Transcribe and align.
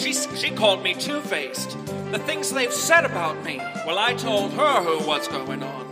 She, 0.00 0.14
she 0.14 0.50
called 0.50 0.82
me 0.82 0.94
two 0.94 1.20
faced. 1.20 1.76
The 2.10 2.18
things 2.20 2.50
they've 2.50 2.72
said 2.72 3.04
about 3.04 3.44
me. 3.44 3.58
Well, 3.86 3.98
I 3.98 4.14
told 4.14 4.50
her 4.52 4.82
who 4.82 5.06
was 5.06 5.28
going 5.28 5.62
on. 5.62 5.86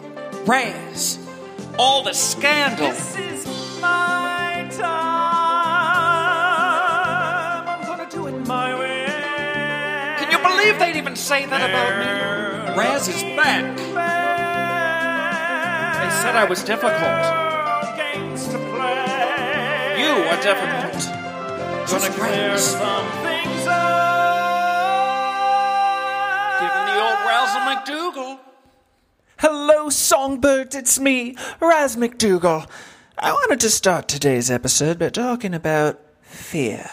Raz. 0.47 1.19
All 1.79 2.03
the 2.03 2.15
scandal. 2.15 2.89
This 2.89 3.19
is 3.19 3.47
my 3.83 4.67
time. 4.73 4.89
I'm 7.69 7.87
gonna 7.87 8.09
do 8.11 8.27
it 8.29 8.47
my 8.47 8.79
way. 8.79 9.05
Can 10.19 10.31
you 10.33 10.39
believe 10.39 10.79
they'd 10.79 10.97
even 10.97 11.15
say 11.15 11.45
that 11.45 11.69
about 11.69 11.99
me? 12.01 12.07
Raz 12.81 13.09
is 13.09 13.23
back. 13.37 13.77
They 16.01 16.11
said 16.23 16.35
I 16.35 16.47
was 16.49 16.65
difficult. 16.65 16.97
Games 17.95 18.49
to 18.49 18.57
play. 18.57 20.01
You 20.01 20.25
are 20.31 20.41
difficult. 20.43 21.18
Gonna 21.91 22.11
clear 22.11 22.51
Raz. 22.51 22.73
some 22.73 23.11
things 23.23 23.67
up. 23.67 24.29
Giving 26.61 26.85
the 26.85 27.01
old 27.01 27.19
Razzle 27.27 27.63
McDougal. 27.63 28.39
Hello, 29.39 29.89
songbirds, 29.89 30.77
it's 30.77 31.01
me, 31.01 31.35
Raz 31.61 31.97
McDougal. 31.97 32.69
I 33.19 33.33
wanted 33.33 33.61
to 33.61 33.71
start 33.71 34.07
today's 34.07 34.51
episode 34.51 34.99
by 34.99 35.09
talking 35.09 35.55
about 35.55 35.99
fear. 36.21 36.91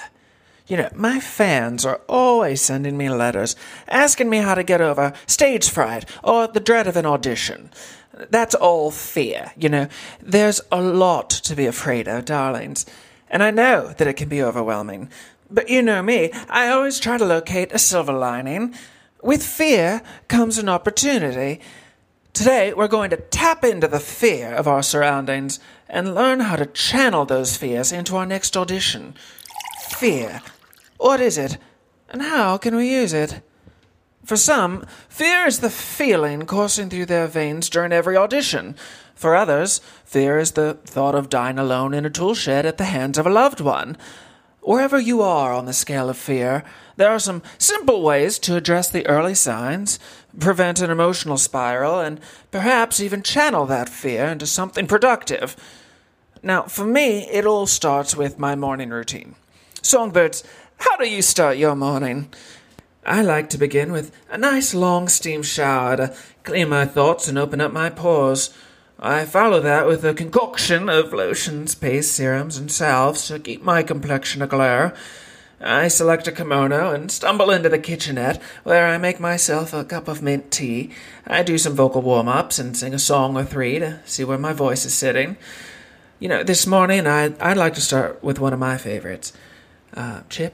You 0.66 0.78
know, 0.78 0.90
my 0.96 1.20
fans 1.20 1.86
are 1.86 2.00
always 2.08 2.62
sending 2.62 2.96
me 2.96 3.10
letters 3.10 3.58
asking 3.90 4.30
me 4.30 4.38
how 4.38 4.56
to 4.56 4.64
get 4.64 4.80
over 4.80 5.12
stage 5.28 5.70
fright 5.70 6.10
or 6.24 6.48
the 6.48 6.62
dread 6.62 6.88
of 6.88 6.96
an 6.96 7.06
audition. 7.06 7.70
That's 8.30 8.56
all 8.56 8.92
fear, 8.92 9.52
you 9.58 9.68
know. 9.68 9.90
There's 10.22 10.62
a 10.72 10.82
lot 10.82 11.30
to 11.32 11.54
be 11.54 11.66
afraid 11.66 12.08
of, 12.08 12.24
darlings. 12.24 12.86
And 13.30 13.44
I 13.44 13.52
know 13.52 13.94
that 13.98 14.08
it 14.08 14.14
can 14.14 14.30
be 14.30 14.44
overwhelming. 14.44 15.10
But 15.50 15.70
you 15.70 15.82
know 15.82 16.02
me, 16.02 16.32
I 16.50 16.70
always 16.70 17.00
try 17.00 17.18
to 17.18 17.26
locate 17.26 17.72
a 17.72 17.80
silver 17.80 18.14
lining. 18.14 18.76
With 19.22 19.44
fear 19.44 20.02
comes 20.28 20.58
an 20.58 20.70
opportunity. 20.70 21.62
Today, 22.34 22.74
we're 22.74 22.88
going 22.88 23.12
to 23.12 23.18
tap 23.18 23.64
into 23.64 23.88
the 23.88 24.00
fear 24.00 24.54
of 24.54 24.68
our 24.68 24.84
surroundings 24.84 25.60
and 25.88 26.16
learn 26.16 26.42
how 26.42 26.56
to 26.56 26.66
channel 26.66 27.26
those 27.26 27.58
fears 27.58 27.92
into 27.92 28.16
our 28.18 28.26
next 28.26 28.58
audition. 28.58 29.16
Fear. 29.90 30.42
What 30.98 31.22
is 31.22 31.38
it? 31.38 31.58
And 32.10 32.22
how 32.22 32.58
can 32.58 32.76
we 32.76 32.90
use 32.90 33.14
it? 33.14 33.42
For 34.26 34.36
some, 34.36 34.86
fear 35.08 35.46
is 35.46 35.60
the 35.60 35.70
feeling 35.70 36.46
coursing 36.46 36.90
through 36.90 37.06
their 37.06 37.28
veins 37.28 37.70
during 37.70 37.92
every 37.92 38.18
audition. 38.18 38.76
For 39.16 39.36
others, 39.36 39.80
fear 40.04 40.38
is 40.38 40.52
the 40.52 40.76
thought 40.86 41.16
of 41.16 41.30
dying 41.30 41.58
alone 41.58 41.94
in 41.94 42.06
a 42.06 42.10
tool 42.10 42.36
shed 42.36 42.66
at 42.66 42.78
the 42.78 42.86
hands 42.86 43.18
of 43.18 43.26
a 43.26 43.32
loved 43.32 43.62
one. 43.62 43.98
Wherever 44.62 45.00
you 45.00 45.22
are 45.22 45.54
on 45.54 45.66
the 45.66 45.74
scale 45.74 46.10
of 46.10 46.18
fear, 46.18 46.64
there 46.98 47.10
are 47.10 47.20
some 47.20 47.44
simple 47.58 48.02
ways 48.02 48.40
to 48.40 48.56
address 48.56 48.90
the 48.90 49.06
early 49.08 49.36
signs, 49.36 50.00
prevent 50.40 50.82
an 50.82 50.90
emotional 50.90 51.38
spiral, 51.38 52.00
and 52.00 52.20
perhaps 52.52 53.00
even 53.00 53.22
channel 53.22 53.66
that 53.68 53.90
fear 53.90 54.26
into 54.26 54.46
something 54.46 54.88
productive. 54.88 55.56
Now, 56.42 56.64
for 56.64 56.86
me, 56.86 57.28
it 57.30 57.46
all 57.46 57.68
starts 57.68 58.16
with 58.16 58.40
my 58.40 58.56
morning 58.56 58.90
routine. 58.90 59.36
Songbirds, 59.82 60.44
how 60.78 60.98
do 60.98 61.08
you 61.08 61.22
start 61.22 61.58
your 61.58 61.76
morning? 61.76 62.34
I 63.06 63.22
like 63.22 63.50
to 63.52 63.58
begin 63.58 63.92
with 63.92 64.12
a 64.32 64.38
nice 64.38 64.74
long 64.74 65.08
steam 65.10 65.44
shower 65.44 65.98
to 65.98 66.16
clear 66.44 66.66
my 66.66 66.86
thoughts 66.86 67.28
and 67.28 67.38
open 67.38 67.62
up 67.62 67.72
my 67.72 67.90
pores. 67.90 68.52
I 69.00 69.26
follow 69.26 69.60
that 69.60 69.88
with 69.88 70.06
a 70.06 70.14
concoction 70.14 70.88
of 70.88 71.12
lotions, 71.12 71.76
paste, 71.76 72.14
serums, 72.14 72.58
and 72.58 72.72
salves 72.72 73.28
to 73.28 73.40
keep 73.40 73.62
my 73.62 73.84
complexion 73.84 74.42
aglow. 74.42 74.94
I 75.60 75.88
select 75.90 76.28
a 76.28 76.32
kimono 76.32 76.94
and 76.94 77.12
stumble 77.12 77.50
into 77.52 77.70
the 77.70 77.80
kitchenette, 77.80 78.42
where 78.64 78.88
I 78.88 78.98
make 78.98 79.20
myself 79.20 79.74
a 79.74 79.84
cup 79.84 80.08
of 80.08 80.22
mint 80.22 80.52
tea. 80.52 80.92
I 81.28 81.44
do 81.44 81.58
some 81.58 81.76
vocal 81.76 82.02
warm 82.02 82.28
ups 82.28 82.58
and 82.60 82.76
sing 82.76 82.94
a 82.94 83.00
song 83.00 83.38
or 83.38 83.44
three 83.44 83.80
to 83.80 84.00
see 84.06 84.24
where 84.24 84.38
my 84.38 84.54
voice 84.54 84.86
is 84.86 84.94
sitting. 84.94 85.38
You 86.20 86.30
know, 86.30 86.44
this 86.44 86.66
morning 86.66 87.08
I, 87.08 87.34
I'd 87.40 87.58
like 87.58 87.74
to 87.76 87.82
start 87.82 88.24
with 88.24 88.40
one 88.40 88.54
of 88.54 88.60
my 88.60 88.78
favorites. 88.78 89.34
Uh, 89.94 90.22
Chip? 90.30 90.54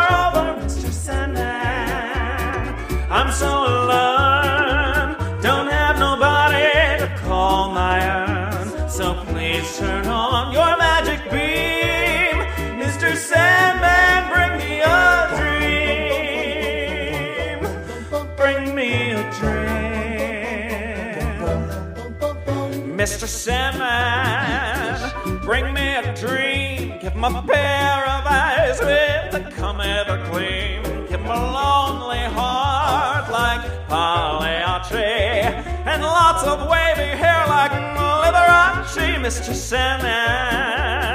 Mr. 23.11 23.27
Sandman, 23.27 24.97
bring 25.41 25.73
me 25.73 25.95
a 25.95 26.15
dream. 26.15 26.97
Give 27.01 27.11
him 27.11 27.25
a 27.25 27.43
pair 27.43 28.05
of 28.07 28.25
eyes 28.25 28.79
with 28.79 29.35
a 29.35 29.51
come 29.51 29.81
ever 29.81 30.17
gleam. 30.31 30.81
Give 31.09 31.19
him 31.19 31.25
a 31.25 31.35
lonely 31.35 32.23
heart 32.33 33.29
like 33.29 33.61
Pagliacci. 33.89 34.95
And 35.85 36.01
lots 36.01 36.45
of 36.45 36.69
wavy 36.69 37.11
hair 37.21 37.45
like 37.47 37.73
Liberace. 37.73 39.17
Mr. 39.19 39.53
Sandman, 39.53 41.09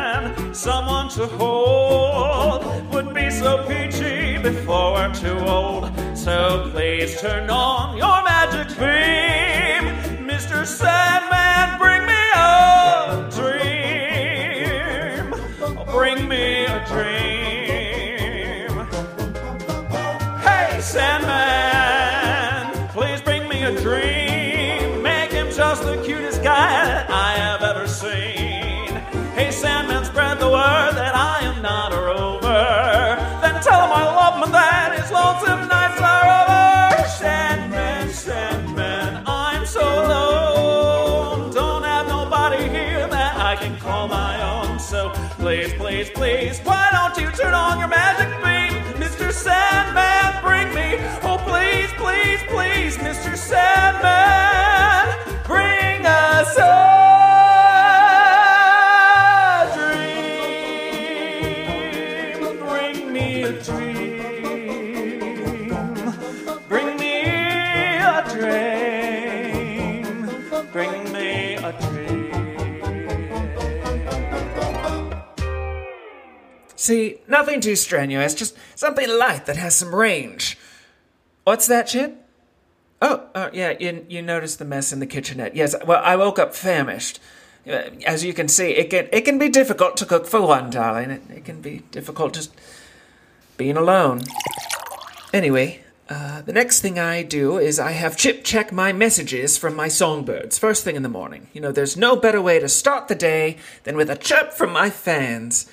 someone 0.55 1.09
to 1.09 1.27
hold 1.27 2.63
would 2.93 3.15
be 3.15 3.31
so 3.31 3.65
peachy 3.67 4.37
before 4.37 4.93
we're 4.93 5.15
too 5.15 5.39
old. 5.39 5.91
So 6.15 6.69
please 6.73 7.19
turn 7.19 7.49
on 7.49 7.97
your 7.97 8.23
magic 8.23 8.69
beam. 8.77 9.95
Mr. 10.29 10.67
Sandman, 10.67 11.26
Bring 16.07 16.29
me 16.29 16.56
please, 45.87 46.11
please, 46.11 46.59
why 46.65 46.89
don't 46.91 47.17
you 47.17 47.31
turn 47.31 47.55
on 47.55 47.79
your 47.79 47.87
magic 47.87 48.27
beam? 48.43 48.83
Mr. 49.01 49.31
Sandman, 49.33 50.43
bring 50.43 50.75
me. 50.75 50.97
Oh, 51.23 51.39
please, 51.47 51.93
please, 51.93 52.41
please, 52.49 52.97
Mr. 52.97 53.37
Sandman, 53.37 54.46
See, 76.87 77.19
nothing 77.27 77.61
too 77.61 77.75
strenuous, 77.75 78.33
just 78.33 78.57
something 78.77 79.09
light 79.09 79.47
that 79.47 79.57
has 79.57 79.75
some 79.75 79.93
range. 79.93 80.57
What's 81.43 81.67
that, 81.67 81.89
Chip? 81.89 82.17
Oh, 83.03 83.27
uh, 83.35 83.51
yeah, 83.53 83.75
you, 83.81 84.07
you 84.09 84.23
noticed 84.23 84.61
the 84.61 84.65
mess 84.65 84.93
in 84.93 85.01
the 85.01 85.07
kitchenette. 85.07 85.57
Yes, 85.57 85.75
well, 85.85 86.01
I 86.05 86.15
woke 86.15 86.39
up 86.39 86.55
famished. 86.55 87.19
Uh, 87.67 87.91
As 88.07 88.23
you 88.23 88.33
can 88.33 88.47
see, 88.47 88.71
it 88.71 88.91
can, 88.91 89.09
it 89.11 89.25
can 89.25 89.37
be 89.37 89.49
difficult 89.49 89.97
to 89.97 90.07
cook 90.07 90.29
for 90.29 90.41
one, 90.41 90.71
darling. 90.71 91.11
It, 91.11 91.23
it 91.29 91.45
can 91.45 91.61
be 91.61 91.83
difficult 91.91 92.35
just 92.35 92.53
being 93.57 93.77
alone. 93.77 94.23
Anyway, 95.33 95.83
Uh, 96.09 96.41
the 96.43 96.53
next 96.53 96.81
thing 96.83 97.01
I 97.01 97.25
do 97.25 97.59
is 97.59 97.81
I 97.81 97.91
have 97.91 98.17
Chip 98.17 98.45
check 98.45 98.71
my 98.71 98.93
messages 98.93 99.59
from 99.59 99.75
my 99.75 99.89
songbirds 99.89 100.57
first 100.57 100.85
thing 100.85 100.95
in 100.95 101.03
the 101.03 101.09
morning. 101.09 101.49
You 101.53 101.61
know, 101.61 101.73
there's 101.73 101.97
no 101.97 102.15
better 102.15 102.41
way 102.41 102.61
to 102.61 102.69
start 102.69 103.09
the 103.09 103.17
day 103.17 103.57
than 103.83 103.97
with 103.97 104.09
a 104.09 104.15
chirp 104.15 104.53
from 104.53 104.73
my 104.73 104.89
fans. 104.89 105.67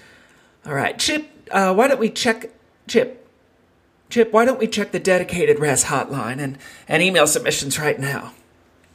All 0.65 0.73
right, 0.73 0.97
Chip, 0.97 1.29
uh, 1.51 1.73
why 1.73 1.87
don't 1.87 1.99
we 1.99 2.09
check. 2.09 2.51
Chip, 2.87 3.27
Chip, 4.09 4.31
why 4.31 4.45
don't 4.45 4.59
we 4.59 4.67
check 4.67 4.91
the 4.91 4.99
dedicated 4.99 5.59
Raz 5.59 5.85
hotline 5.85 6.39
and, 6.39 6.57
and 6.87 7.01
email 7.01 7.27
submissions 7.27 7.79
right 7.79 7.99
now? 7.99 8.33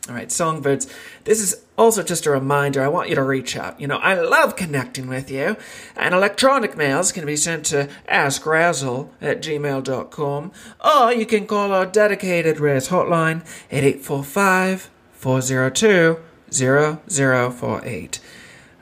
All 0.09 0.15
right, 0.15 0.33
songbirds, 0.33 0.87
this 1.25 1.39
is 1.39 1.65
also 1.77 2.03
just 2.03 2.25
a 2.25 2.31
reminder 2.31 2.83
I 2.83 2.89
want 2.89 3.11
you 3.11 3.15
to 3.17 3.23
reach 3.23 3.57
out. 3.59 3.79
You 3.79 3.87
know, 3.89 3.99
I 3.99 4.15
love 4.15 4.57
connecting 4.57 5.07
with 5.07 5.31
you, 5.31 5.59
and 5.97 6.15
electronic 6.15 6.79
mails 6.79 7.13
can 7.13 7.27
be 7.27 7.37
sent 7.37 7.67
to 7.67 7.91
askrazzle 8.09 9.11
at 9.21 9.43
gmail.com, 9.43 10.53
or 10.83 11.13
you 11.13 11.27
can 11.27 11.47
call 11.47 11.73
our 11.73 11.85
dedicated 11.85 12.59
Raz 12.59 12.89
hotline 12.89 13.45
at 13.71 13.85
845 13.85 14.89
402 15.13 16.21
0048. 16.51 18.21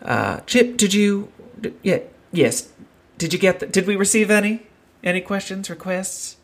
Uh, 0.02 0.40
Chip, 0.40 0.76
did 0.76 0.94
you. 0.94 1.32
yeah, 1.82 1.98
yes. 2.30 2.68
Did 3.18 3.32
you 3.32 3.38
get 3.38 3.60
the, 3.60 3.66
Did 3.66 3.86
we 3.86 3.96
receive 3.96 4.30
any? 4.30 4.66
Any 5.02 5.20
questions, 5.20 5.70
requests? 5.70 6.36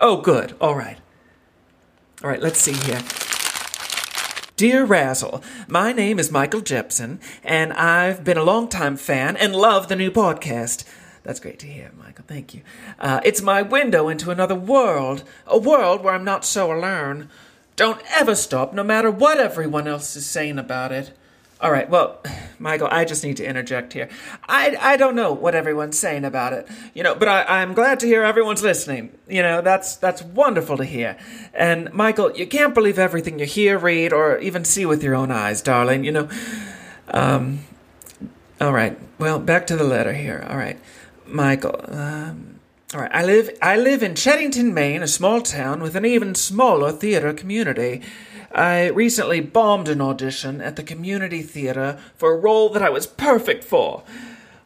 Oh, 0.00 0.20
good. 0.20 0.56
All 0.60 0.74
right. 0.74 0.98
All 2.24 2.30
right, 2.30 2.42
let's 2.42 2.60
see 2.60 2.72
here. 2.72 3.02
Dear 4.56 4.84
Razzle, 4.84 5.42
my 5.68 5.92
name 5.92 6.18
is 6.18 6.30
Michael 6.30 6.60
Jepson, 6.60 7.20
and 7.42 7.72
I've 7.72 8.22
been 8.24 8.36
a 8.36 8.44
longtime 8.44 8.96
fan 8.96 9.36
and 9.36 9.54
love 9.54 9.88
the 9.88 9.96
new 9.96 10.10
podcast. 10.10 10.84
That's 11.22 11.40
great 11.40 11.58
to 11.60 11.66
hear, 11.66 11.92
Michael. 11.96 12.24
Thank 12.26 12.54
you. 12.54 12.62
Uh, 12.98 13.20
it's 13.24 13.42
my 13.42 13.62
window 13.62 14.08
into 14.08 14.30
another 14.30 14.54
world, 14.54 15.22
a 15.46 15.58
world 15.58 16.02
where 16.02 16.14
I'm 16.14 16.24
not 16.24 16.44
so 16.44 16.72
alone. 16.72 17.28
Don't 17.76 18.02
ever 18.10 18.34
stop, 18.34 18.72
no 18.72 18.82
matter 18.82 19.10
what 19.10 19.38
everyone 19.38 19.86
else 19.86 20.16
is 20.16 20.26
saying 20.26 20.58
about 20.58 20.92
it. 20.92 21.16
All 21.62 21.70
right, 21.70 21.88
well, 21.88 22.20
Michael, 22.58 22.88
I 22.90 23.04
just 23.04 23.22
need 23.22 23.36
to 23.36 23.46
interject 23.46 23.92
here. 23.92 24.08
I, 24.48 24.76
I 24.80 24.96
don't 24.96 25.14
know 25.14 25.32
what 25.32 25.54
everyone's 25.54 25.96
saying 25.96 26.24
about 26.24 26.52
it, 26.52 26.68
you 26.92 27.04
know, 27.04 27.14
but 27.14 27.28
I, 27.28 27.44
I'm 27.60 27.72
glad 27.72 28.00
to 28.00 28.06
hear 28.06 28.24
everyone's 28.24 28.64
listening. 28.64 29.16
You 29.28 29.42
know, 29.42 29.60
that's 29.60 29.94
that's 29.94 30.22
wonderful 30.22 30.76
to 30.78 30.84
hear. 30.84 31.16
And 31.54 31.94
Michael, 31.94 32.32
you 32.32 32.48
can't 32.48 32.74
believe 32.74 32.98
everything 32.98 33.38
you 33.38 33.46
hear, 33.46 33.78
read, 33.78 34.12
or 34.12 34.38
even 34.38 34.64
see 34.64 34.84
with 34.84 35.04
your 35.04 35.14
own 35.14 35.30
eyes, 35.30 35.62
darling. 35.62 36.02
You 36.02 36.10
know. 36.12 36.28
Um. 37.08 37.60
All 38.60 38.72
right. 38.72 38.98
Well, 39.18 39.38
back 39.38 39.66
to 39.68 39.76
the 39.76 39.84
letter 39.84 40.12
here. 40.12 40.44
All 40.48 40.56
right, 40.56 40.80
Michael. 41.26 41.84
Um, 41.88 42.60
all 42.92 43.00
right. 43.00 43.10
I 43.14 43.24
live 43.24 43.50
I 43.62 43.76
live 43.76 44.02
in 44.02 44.14
Cheddington, 44.14 44.72
Maine, 44.72 45.02
a 45.02 45.08
small 45.08 45.42
town 45.42 45.80
with 45.80 45.94
an 45.94 46.04
even 46.04 46.34
smaller 46.34 46.90
theater 46.90 47.32
community. 47.32 48.02
I 48.54 48.88
recently 48.88 49.40
bombed 49.40 49.88
an 49.88 50.00
audition 50.00 50.60
at 50.60 50.76
the 50.76 50.82
community 50.82 51.42
theater 51.42 51.98
for 52.16 52.32
a 52.32 52.38
role 52.38 52.68
that 52.70 52.82
I 52.82 52.90
was 52.90 53.06
perfect 53.06 53.64
for. 53.64 54.02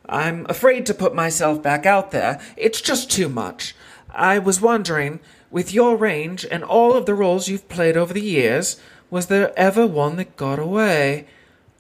I'm 0.08 0.44
afraid 0.48 0.86
to 0.86 0.94
put 0.94 1.14
myself 1.14 1.62
back 1.62 1.86
out 1.86 2.10
there. 2.10 2.40
It's 2.56 2.80
just 2.80 3.10
too 3.10 3.28
much. 3.28 3.74
I 4.10 4.38
was 4.38 4.60
wondering, 4.60 5.20
with 5.50 5.72
your 5.72 5.96
range 5.96 6.44
and 6.50 6.64
all 6.64 6.94
of 6.94 7.06
the 7.06 7.14
roles 7.14 7.48
you've 7.48 7.68
played 7.68 7.96
over 7.96 8.12
the 8.12 8.20
years, 8.20 8.80
was 9.08 9.26
there 9.26 9.56
ever 9.56 9.86
one 9.86 10.16
that 10.16 10.36
got 10.36 10.58
away? 10.58 11.26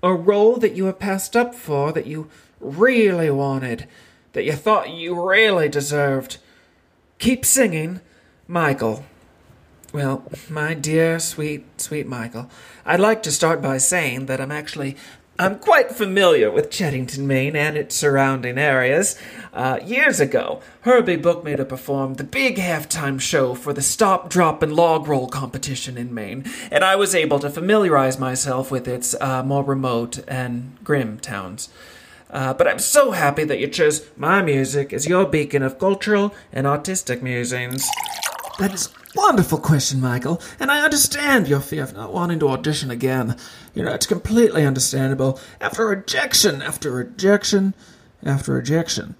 A 0.02 0.14
role 0.14 0.56
that 0.56 0.74
you 0.74 0.84
were 0.84 0.92
passed 0.92 1.36
up 1.36 1.54
for 1.54 1.92
that 1.92 2.06
you 2.06 2.28
really 2.60 3.30
wanted, 3.30 3.88
that 4.32 4.44
you 4.44 4.52
thought 4.52 4.90
you 4.90 5.28
really 5.28 5.68
deserved? 5.68 6.38
Keep 7.18 7.44
singing, 7.44 8.00
Michael. 8.46 9.04
Well, 9.92 10.24
my 10.50 10.74
dear, 10.74 11.18
sweet, 11.18 11.80
sweet 11.80 12.06
Michael, 12.06 12.50
I'd 12.84 13.00
like 13.00 13.22
to 13.22 13.30
start 13.30 13.62
by 13.62 13.78
saying 13.78 14.26
that 14.26 14.40
I'm 14.40 14.52
actually. 14.52 14.96
I'm 15.38 15.58
quite 15.58 15.92
familiar 15.92 16.50
with 16.50 16.70
Cheddington, 16.70 17.26
Maine, 17.26 17.56
and 17.56 17.76
its 17.76 17.94
surrounding 17.94 18.56
areas. 18.56 19.18
Uh, 19.52 19.78
years 19.84 20.18
ago, 20.18 20.62
Herbie 20.80 21.16
booked 21.16 21.44
me 21.44 21.54
to 21.56 21.64
perform 21.66 22.14
the 22.14 22.24
big 22.24 22.56
halftime 22.56 23.20
show 23.20 23.54
for 23.54 23.74
the 23.74 23.82
Stop, 23.82 24.30
Drop, 24.30 24.62
and 24.62 24.72
Log 24.74 25.06
Roll 25.06 25.28
competition 25.28 25.98
in 25.98 26.14
Maine, 26.14 26.46
and 26.70 26.82
I 26.82 26.96
was 26.96 27.14
able 27.14 27.38
to 27.40 27.50
familiarize 27.50 28.18
myself 28.18 28.70
with 28.70 28.88
its 28.88 29.14
uh, 29.20 29.42
more 29.42 29.62
remote 29.62 30.20
and 30.26 30.78
grim 30.82 31.18
towns. 31.18 31.68
Uh, 32.30 32.54
but 32.54 32.66
I'm 32.66 32.78
so 32.78 33.10
happy 33.10 33.44
that 33.44 33.58
you 33.58 33.68
chose 33.68 34.08
my 34.16 34.40
music 34.40 34.92
as 34.94 35.06
your 35.06 35.26
beacon 35.26 35.62
of 35.62 35.78
cultural 35.78 36.34
and 36.50 36.66
artistic 36.66 37.22
musings. 37.22 37.86
That 38.58 38.72
is 38.72 38.86
a 38.86 39.05
wonderful 39.16 39.58
question, 39.58 40.00
Michael, 40.00 40.40
and 40.60 40.70
I 40.70 40.84
understand 40.84 41.48
your 41.48 41.60
fear 41.60 41.82
of 41.82 41.94
not 41.94 42.12
wanting 42.12 42.38
to 42.40 42.48
audition 42.48 42.90
again. 42.90 43.36
You 43.74 43.82
know, 43.82 43.94
it's 43.94 44.06
completely 44.06 44.64
understandable. 44.64 45.40
After 45.60 45.86
rejection, 45.86 46.62
after 46.62 46.90
rejection, 46.90 47.74
after 48.24 48.52
rejection. 48.52 49.16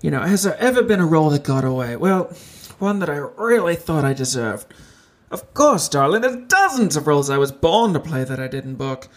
You 0.00 0.10
know, 0.10 0.20
has 0.20 0.44
there 0.44 0.56
ever 0.58 0.82
been 0.82 1.00
a 1.00 1.06
role 1.06 1.30
that 1.30 1.44
got 1.44 1.64
away? 1.64 1.96
Well, 1.96 2.32
one 2.78 3.00
that 3.00 3.10
I 3.10 3.16
really 3.16 3.76
thought 3.76 4.04
I 4.04 4.14
deserved. 4.14 4.72
Of 5.30 5.52
course, 5.52 5.88
darling, 5.88 6.22
there's 6.22 6.48
dozens 6.48 6.96
of 6.96 7.06
roles 7.06 7.28
I 7.28 7.38
was 7.38 7.52
born 7.52 7.92
to 7.92 8.00
play 8.00 8.24
that 8.24 8.40
I 8.40 8.48
didn't 8.48 8.76
book. 8.76 9.08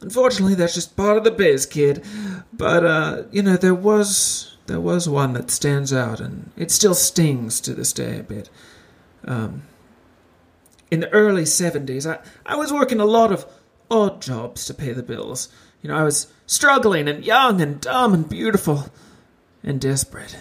Unfortunately, 0.00 0.56
that's 0.56 0.74
just 0.74 0.96
part 0.96 1.16
of 1.16 1.24
the 1.24 1.30
biz, 1.30 1.64
kid. 1.64 2.04
But, 2.52 2.84
uh, 2.84 3.22
you 3.30 3.42
know, 3.42 3.56
there 3.56 3.74
was. 3.74 4.48
There 4.66 4.80
was 4.80 5.08
one 5.08 5.32
that 5.32 5.50
stands 5.50 5.92
out, 5.92 6.20
and 6.20 6.52
it 6.56 6.70
still 6.70 6.94
stings 6.94 7.60
to 7.62 7.74
this 7.74 7.92
day 7.92 8.20
a 8.20 8.22
bit. 8.22 8.48
Um, 9.26 9.62
in 10.92 11.00
the 11.00 11.08
early 11.08 11.44
70s, 11.44 12.06
I, 12.06 12.18
I 12.44 12.54
was 12.54 12.70
working 12.70 13.00
a 13.00 13.06
lot 13.06 13.32
of 13.32 13.46
odd 13.90 14.20
jobs 14.20 14.66
to 14.66 14.74
pay 14.74 14.92
the 14.92 15.02
bills. 15.02 15.48
You 15.80 15.88
know, 15.88 15.96
I 15.96 16.02
was 16.02 16.30
struggling 16.44 17.08
and 17.08 17.24
young 17.24 17.62
and 17.62 17.80
dumb 17.80 18.12
and 18.12 18.28
beautiful 18.28 18.90
and 19.64 19.80
desperate. 19.80 20.36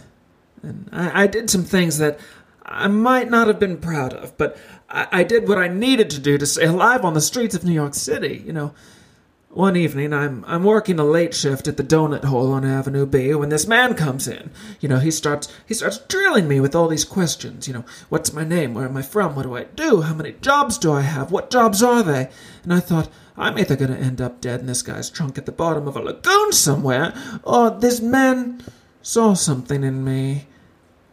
And 0.61 0.89
I, 0.91 1.23
I 1.23 1.27
did 1.27 1.49
some 1.49 1.63
things 1.63 1.99
that 1.99 2.19
I 2.65 2.89
might 2.89 3.29
not 3.29 3.47
have 3.47 3.59
been 3.59 3.77
proud 3.77 4.13
of, 4.13 4.37
but 4.37 4.57
I, 4.89 5.07
I 5.11 5.23
did 5.23 5.47
what 5.47 5.57
I 5.57 5.69
needed 5.69 6.09
to 6.09 6.19
do 6.19 6.37
to 6.37 6.45
stay 6.45 6.65
alive 6.65 7.05
on 7.05 7.13
the 7.13 7.21
streets 7.21 7.55
of 7.55 7.63
New 7.63 7.71
York 7.71 7.93
City. 7.93 8.43
You 8.45 8.51
know, 8.51 8.73
one 9.53 9.75
evening, 9.75 10.13
I'm 10.13 10.45
I'm 10.47 10.63
working 10.63 10.97
a 10.99 11.03
late 11.03 11.33
shift 11.33 11.67
at 11.67 11.75
the 11.75 11.83
donut 11.83 12.23
hole 12.23 12.53
on 12.53 12.63
Avenue 12.63 13.05
B 13.05 13.33
when 13.35 13.49
this 13.49 13.67
man 13.67 13.95
comes 13.95 14.27
in. 14.27 14.51
You 14.79 14.87
know, 14.87 14.99
he 14.99 15.11
starts 15.11 15.53
he 15.67 15.73
starts 15.73 15.97
drilling 15.97 16.47
me 16.47 16.59
with 16.59 16.75
all 16.75 16.87
these 16.87 17.03
questions. 17.03 17.67
You 17.67 17.73
know, 17.73 17.85
what's 18.09 18.33
my 18.33 18.45
name? 18.45 18.73
Where 18.73 18.85
am 18.85 18.95
I 18.95 19.01
from? 19.01 19.35
What 19.35 19.43
do 19.43 19.55
I 19.55 19.65
do? 19.65 20.01
How 20.01 20.13
many 20.13 20.33
jobs 20.33 20.77
do 20.77 20.93
I 20.93 21.01
have? 21.01 21.31
What 21.31 21.51
jobs 21.51 21.83
are 21.83 22.01
they? 22.01 22.29
And 22.63 22.73
I 22.73 22.79
thought, 22.79 23.09
I'm 23.35 23.57
either 23.57 23.75
gonna 23.75 23.95
end 23.95 24.21
up 24.21 24.39
dead 24.39 24.61
in 24.61 24.67
this 24.67 24.81
guy's 24.81 25.09
trunk 25.09 25.37
at 25.37 25.45
the 25.45 25.51
bottom 25.51 25.87
of 25.87 25.97
a 25.97 26.01
lagoon 26.01 26.53
somewhere, 26.53 27.13
or 27.43 27.71
this 27.71 27.99
man 27.99 28.63
saw 29.01 29.33
something 29.33 29.83
in 29.83 30.03
me. 30.03 30.47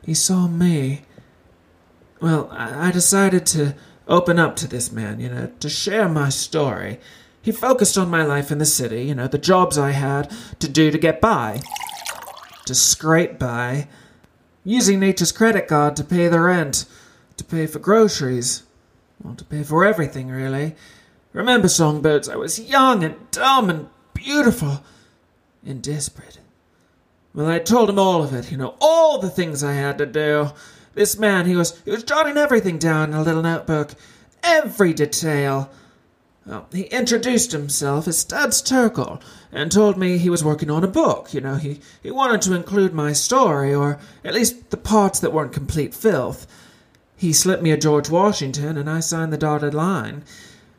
He 0.02 0.14
saw 0.14 0.47
me. 0.47 1.02
Well, 2.21 2.49
I 2.52 2.88
I 2.88 2.90
decided 2.92 3.47
to 3.47 3.75
open 4.07 4.38
up 4.38 4.57
to 4.57 4.68
this 4.68 4.90
man, 4.92 5.21
you 5.21 5.28
know, 5.28 5.50
to 5.61 5.68
share 5.68 6.09
my 6.09 6.28
story. 6.28 6.99
He 7.49 7.52
focused 7.52 7.97
on 7.97 8.11
my 8.11 8.25
life 8.25 8.52
in 8.52 8.59
the 8.59 8.67
city, 8.67 9.05
you 9.05 9.14
know, 9.14 9.26
the 9.26 9.38
jobs 9.38 9.78
I 9.78 9.93
had 9.93 10.31
to 10.59 10.69
do 10.69 10.90
to 10.90 10.99
get 10.99 11.19
by, 11.19 11.62
to 12.67 12.75
scrape 12.75 13.38
by, 13.38 13.88
using 14.64 15.00
nature's 15.00 15.33
credit 15.33 15.67
card 15.67 15.97
to 15.97 16.05
pay 16.05 16.28
the 16.28 16.40
rent, 16.40 16.85
to 17.38 17.45
pay 17.45 17.67
for 17.67 17.78
groceries, 17.78 18.64
well, 19.25 19.35
to 19.35 19.47
pay 19.47 19.62
for 19.62 19.87
everything, 19.87 20.28
really. 20.28 20.75
Remember, 21.33 21.69
songbirds, 21.69 22.28
I 22.28 22.37
was 22.37 22.61
young 22.61 23.02
and 23.02 23.17
dumb 23.31 23.71
and 23.71 23.88
beautiful 24.12 24.85
and 25.64 25.83
desperate. 25.83 26.40
Well, 27.33 27.47
I 27.47 27.61
told 27.61 27.88
him 27.88 27.99
all 27.99 28.23
of 28.23 28.35
it, 28.35 28.50
you 28.50 28.59
know, 28.59 28.75
all 28.78 29.21
the 29.21 29.31
things 29.31 29.64
I 29.64 29.73
had 29.73 29.97
to 29.97 30.05
do. 30.05 30.50
This 30.93 31.19
man, 31.19 31.47
he 31.47 31.57
was 31.57 31.81
he 31.87 31.93
was 31.93 32.05
jotting 32.05 32.37
everything 32.37 32.76
down 32.76 33.09
in 33.09 33.14
a 33.14 33.23
little 33.23 33.40
notebook, 33.40 33.95
every 34.43 34.93
detail. 34.93 35.71
Well, 36.49 36.67
he 36.73 36.85
introduced 36.85 37.52
himself 37.52 38.09
as 38.09 38.19
Studs 38.19 38.62
Terkel 38.62 39.21
and 39.52 39.71
told 39.71 39.99
me 39.99 40.17
he 40.17 40.31
was 40.31 40.43
working 40.43 40.71
on 40.71 40.83
a 40.83 40.88
book. 40.88 41.35
You 41.35 41.43
know, 41.43 41.57
he, 41.57 41.81
he 42.02 42.11
wanted 42.11 42.40
to 42.43 42.55
include 42.55 42.95
my 42.95 43.12
story, 43.12 43.75
or 43.75 43.99
at 44.25 44.33
least 44.33 44.71
the 44.71 44.78
parts 44.78 45.21
that 45.21 45.33
weren't 45.35 45.52
complete 45.52 45.95
filth. 45.95 46.47
He 47.14 47.35
slipped 47.35 47.62
me 47.62 47.71
a 47.71 47.76
George 47.76 48.09
Washington, 48.09 48.78
and 48.78 48.88
I 48.88 49.00
signed 49.00 49.31
the 49.31 49.37
dotted 49.37 49.75
line. 49.75 50.25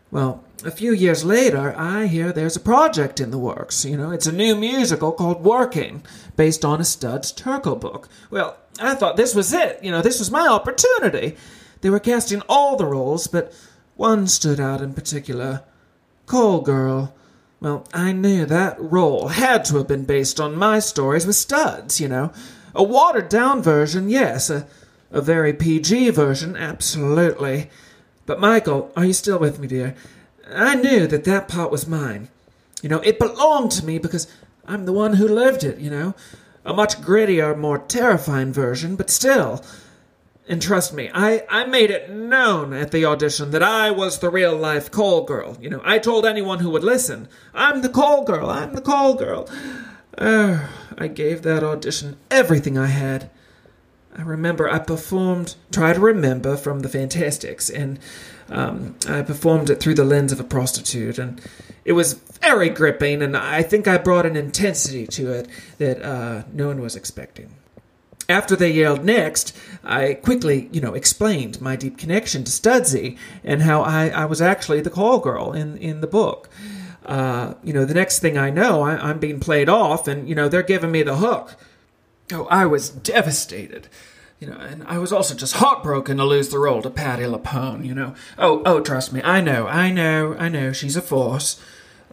Well, 0.10 0.44
a 0.66 0.72
few 0.72 0.92
years 0.92 1.24
later, 1.24 1.76
I 1.78 2.08
hear 2.08 2.34
there's 2.34 2.56
a 2.56 2.62
project 2.62 3.20
in 3.20 3.30
the 3.30 3.38
works. 3.38 3.86
You 3.86 3.96
know, 3.96 4.10
it's 4.10 4.26
a 4.26 4.32
new 4.32 4.56
musical 4.56 5.12
called 5.12 5.44
Working, 5.44 6.02
based 6.36 6.66
on 6.66 6.82
a 6.82 6.86
Studs 6.86 7.32
Terkel 7.32 7.80
book. 7.80 8.10
Well, 8.32 8.58
I 8.80 8.96
thought 8.96 9.18
this 9.18 9.36
was 9.36 9.54
it. 9.54 9.84
You 9.84 9.92
know, 9.92 10.02
this 10.02 10.18
was 10.18 10.32
my 10.32 10.48
opportunity. 10.48 11.38
They 11.82 11.92
were 11.92 12.00
casting 12.00 12.42
all 12.50 12.76
the 12.76 12.88
roles, 12.88 13.28
but 13.28 13.54
one 14.00 14.26
stood 14.26 14.62
out 14.62 14.82
in 14.82 14.94
particular 14.94 15.62
Call 16.26 16.62
Girl. 16.62 17.14
Well, 17.60 17.86
I 17.94 18.14
knew 18.14 18.46
that 18.46 18.80
role 18.80 19.28
had 19.28 19.66
to 19.66 19.78
have 19.78 19.90
been 19.90 20.06
based 20.06 20.40
on 20.40 20.56
my 20.56 20.80
stories 20.80 21.28
with 21.28 21.36
Studs, 21.36 22.00
you 22.00 22.08
know. 22.08 22.32
A 22.74 22.82
watered 22.82 23.28
down 23.28 23.62
version, 23.62 24.08
yes. 24.08 24.50
A, 24.50 24.66
a 25.12 25.20
very 25.20 25.52
PG 25.52 26.12
version, 26.12 26.56
absolutely. 26.56 27.70
But 28.26 28.40
Michael, 28.40 28.90
are 28.96 29.04
you 29.04 29.12
still 29.12 29.38
with 29.38 29.60
me, 29.60 29.68
dear? 29.68 29.96
I 30.50 30.76
knew 30.76 31.06
that 31.06 31.26
that 31.26 31.50
part 31.50 31.70
was 31.70 31.86
mine. 31.86 32.30
You 32.82 32.88
know, 32.88 33.02
it 33.02 33.20
belonged 33.20 33.72
to 33.72 33.86
me 33.86 33.98
because 33.98 34.34
I'm 34.66 34.86
the 34.86 34.94
one 34.94 35.16
who 35.16 35.28
lived 35.28 35.66
it, 35.66 35.78
you 35.78 35.90
know? 35.90 36.16
A 36.64 36.74
much 36.74 37.02
grittier, 37.02 37.58
more 37.58 37.80
terrifying 37.80 38.54
version, 38.54 38.96
but 38.96 39.10
still. 39.10 39.62
And 40.50 40.60
trust 40.60 40.94
me, 40.96 41.12
I, 41.14 41.44
I 41.48 41.66
made 41.66 41.92
it 41.92 42.10
known 42.10 42.74
at 42.74 42.90
the 42.90 43.06
audition 43.06 43.52
that 43.52 43.62
I 43.62 43.92
was 43.92 44.18
the 44.18 44.32
real 44.32 44.58
life 44.58 44.90
call 44.90 45.24
girl. 45.24 45.56
You 45.62 45.70
know, 45.70 45.82
I 45.86 46.00
told 46.00 46.26
anyone 46.26 46.58
who 46.58 46.72
would 46.72 46.84
listen, 46.84 47.28
I'm 47.54 47.84
the 47.84 47.90
call 47.90 48.24
girl, 48.24 48.50
I'm 48.50 48.74
the 48.74 48.82
call 48.82 49.14
girl. 49.14 49.48
Uh, 50.18 50.68
I 50.98 51.08
gave 51.08 51.44
that 51.44 51.64
audition 51.64 52.18
everything 52.32 52.80
I 52.80 52.88
had. 52.88 53.30
I 54.18 54.24
remember 54.24 54.68
I 54.68 54.80
performed, 54.80 55.54
try 55.72 55.94
to 55.94 56.00
remember 56.00 56.58
from 56.58 56.80
the 56.80 56.90
Fantasticks, 56.90 57.70
and 57.70 58.00
um, 58.50 58.96
I 59.08 59.22
performed 59.22 59.70
it 59.70 59.80
through 59.80 59.94
the 59.94 60.04
lens 60.04 60.32
of 60.32 60.40
a 60.40 60.44
prostitute, 60.44 61.20
and 61.20 61.40
it 61.86 61.94
was 61.94 62.14
very 62.14 62.70
gripping, 62.70 63.22
and 63.22 63.38
I 63.38 63.62
think 63.62 63.88
I 63.88 64.00
brought 64.00 64.26
an 64.26 64.36
intensity 64.36 65.06
to 65.08 65.32
it 65.32 65.48
that 65.78 66.02
uh, 66.02 66.44
no 66.52 66.68
one 66.68 66.82
was 66.82 66.96
expecting. 66.96 67.54
After 68.28 68.56
they 68.56 68.72
yelled 68.72 69.04
next, 69.04 69.58
I 69.84 70.16
quickly, 70.16 70.70
you 70.72 70.82
know, 70.82 70.94
explained 70.94 71.62
my 71.62 71.76
deep 71.76 71.98
connection 71.98 72.44
to 72.44 72.52
Studsy 72.52 73.18
and 73.44 73.62
how 73.62 73.82
I, 73.82 74.10
I 74.10 74.26
was 74.26 74.42
actually 74.42 74.82
the 74.82 74.90
call 74.90 75.20
girl 75.20 75.54
in, 75.54 75.78
in 75.78 76.02
the 76.02 76.08
book. 76.08 76.50
Uh, 77.06 77.56
you 77.64 77.74
know, 77.74 77.86
the 77.86 77.94
next 77.94 78.20
thing 78.20 78.38
I 78.38 78.50
know, 78.50 78.82
I, 78.82 78.98
I'm 78.98 79.20
being 79.20 79.40
played 79.40 79.70
off, 79.70 80.08
and, 80.08 80.30
you 80.30 80.36
know, 80.36 80.48
they're 80.48 80.62
giving 80.62 80.92
me 80.92 81.02
the 81.02 81.16
hook. 81.16 81.56
Oh, 82.32 82.46
I 82.52 82.66
was 82.66 82.90
devastated. 82.90 83.88
You 84.40 84.48
know, 84.48 84.58
and 84.58 84.84
I 84.88 85.00
was 85.00 85.12
also 85.12 85.36
just 85.36 85.56
heartbroken 85.56 86.18
to 86.18 86.24
lose 86.24 86.50
the 86.50 86.60
role 86.60 86.82
to 86.82 86.90
Patti 86.90 87.24
LuPone, 87.24 87.86
you 87.86 87.94
know. 87.94 88.16
Oh, 88.38 88.62
oh, 88.66 88.80
trust 88.80 89.12
me, 89.12 89.22
I 89.22 89.42
know, 89.42 89.68
I 89.68 89.92
know, 89.92 90.36
I 90.40 90.48
know, 90.48 90.72
she's 90.72 90.96
a 90.96 91.02
force. 91.02 91.62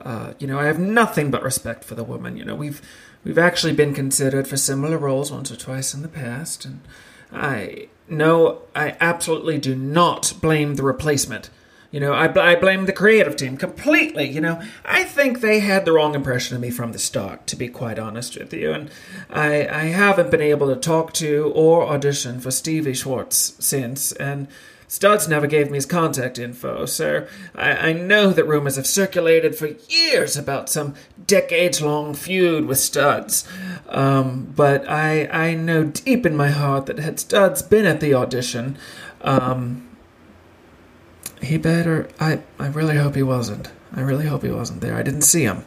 Uh, 0.00 0.32
you 0.38 0.46
know, 0.46 0.58
I 0.58 0.64
have 0.64 0.78
nothing 0.78 1.30
but 1.30 1.42
respect 1.42 1.84
for 1.84 1.94
the 1.94 2.02
woman. 2.02 2.36
You 2.36 2.44
know, 2.44 2.56
we've 2.56 2.82
we've 3.22 3.38
actually 3.38 3.74
been 3.74 3.94
considered 3.94 4.48
for 4.48 4.56
similar 4.56 4.98
roles 4.98 5.30
once 5.30 5.52
or 5.52 5.56
twice 5.56 5.94
in 5.94 6.02
the 6.02 6.08
past, 6.08 6.64
and 6.64 6.80
I 7.32 7.88
no, 8.08 8.62
I 8.74 8.96
absolutely 9.00 9.58
do 9.58 9.74
not 9.74 10.34
blame 10.40 10.76
the 10.76 10.82
replacement. 10.82 11.50
You 11.90 12.00
know, 12.00 12.12
I, 12.12 12.52
I 12.52 12.56
blame 12.56 12.86
the 12.86 12.92
creative 12.92 13.36
team 13.36 13.56
completely. 13.56 14.28
You 14.28 14.40
know, 14.40 14.62
I 14.84 15.04
think 15.04 15.40
they 15.40 15.60
had 15.60 15.84
the 15.84 15.92
wrong 15.92 16.14
impression 16.14 16.56
of 16.56 16.62
me 16.62 16.70
from 16.70 16.92
the 16.92 16.98
start, 16.98 17.46
to 17.48 17.56
be 17.56 17.68
quite 17.68 17.98
honest 17.98 18.36
with 18.36 18.52
you. 18.52 18.72
And 18.72 18.90
I, 19.30 19.66
I 19.66 19.84
haven't 19.86 20.30
been 20.30 20.42
able 20.42 20.68
to 20.68 20.80
talk 20.80 21.12
to 21.14 21.52
or 21.54 21.86
audition 21.86 22.40
for 22.40 22.50
Stevie 22.50 22.94
Schwartz 22.94 23.56
since. 23.60 24.12
And 24.12 24.48
Studs 24.88 25.26
never 25.26 25.46
gave 25.46 25.70
me 25.70 25.76
his 25.76 25.86
contact 25.86 26.38
info, 26.38 26.86
sir. 26.86 27.28
I, 27.54 27.88
I 27.88 27.92
know 27.92 28.30
that 28.30 28.44
rumors 28.44 28.76
have 28.76 28.86
circulated 28.86 29.56
for 29.56 29.68
years 29.88 30.36
about 30.36 30.68
some 30.68 30.94
decades 31.26 31.82
long 31.82 32.14
feud 32.14 32.66
with 32.66 32.78
Studs. 32.78 33.48
Um, 33.88 34.52
but 34.54 34.88
I, 34.88 35.26
I 35.26 35.54
know 35.54 35.84
deep 35.84 36.24
in 36.24 36.36
my 36.36 36.50
heart 36.50 36.86
that 36.86 36.98
had 36.98 37.18
Studs 37.18 37.62
been 37.62 37.84
at 37.84 38.00
the 38.00 38.14
audition, 38.14 38.78
um, 39.22 39.88
he 41.42 41.58
better. 41.58 42.08
I, 42.20 42.40
I 42.58 42.68
really 42.68 42.96
hope 42.96 43.16
he 43.16 43.22
wasn't. 43.22 43.70
I 43.92 44.00
really 44.00 44.26
hope 44.26 44.42
he 44.42 44.50
wasn't 44.50 44.80
there. 44.80 44.96
I 44.96 45.02
didn't 45.02 45.22
see 45.22 45.42
him. 45.42 45.64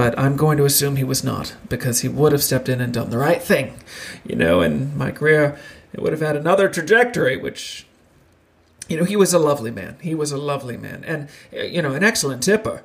But 0.00 0.18
I'm 0.18 0.38
going 0.38 0.56
to 0.56 0.64
assume 0.64 0.96
he 0.96 1.04
was 1.04 1.22
not, 1.22 1.54
because 1.68 2.00
he 2.00 2.08
would 2.08 2.32
have 2.32 2.42
stepped 2.42 2.70
in 2.70 2.80
and 2.80 2.90
done 2.90 3.10
the 3.10 3.18
right 3.18 3.42
thing. 3.42 3.74
You 4.24 4.34
know, 4.34 4.62
and 4.62 4.96
my 4.96 5.10
career, 5.10 5.58
it 5.92 6.00
would 6.00 6.12
have 6.12 6.22
had 6.22 6.36
another 6.36 6.70
trajectory, 6.70 7.36
which, 7.36 7.86
you 8.88 8.96
know, 8.96 9.04
he 9.04 9.14
was 9.14 9.34
a 9.34 9.38
lovely 9.38 9.70
man. 9.70 9.98
He 10.00 10.14
was 10.14 10.32
a 10.32 10.38
lovely 10.38 10.78
man. 10.78 11.04
And, 11.04 11.28
you 11.52 11.82
know, 11.82 11.92
an 11.92 12.02
excellent 12.02 12.42
tipper. 12.42 12.82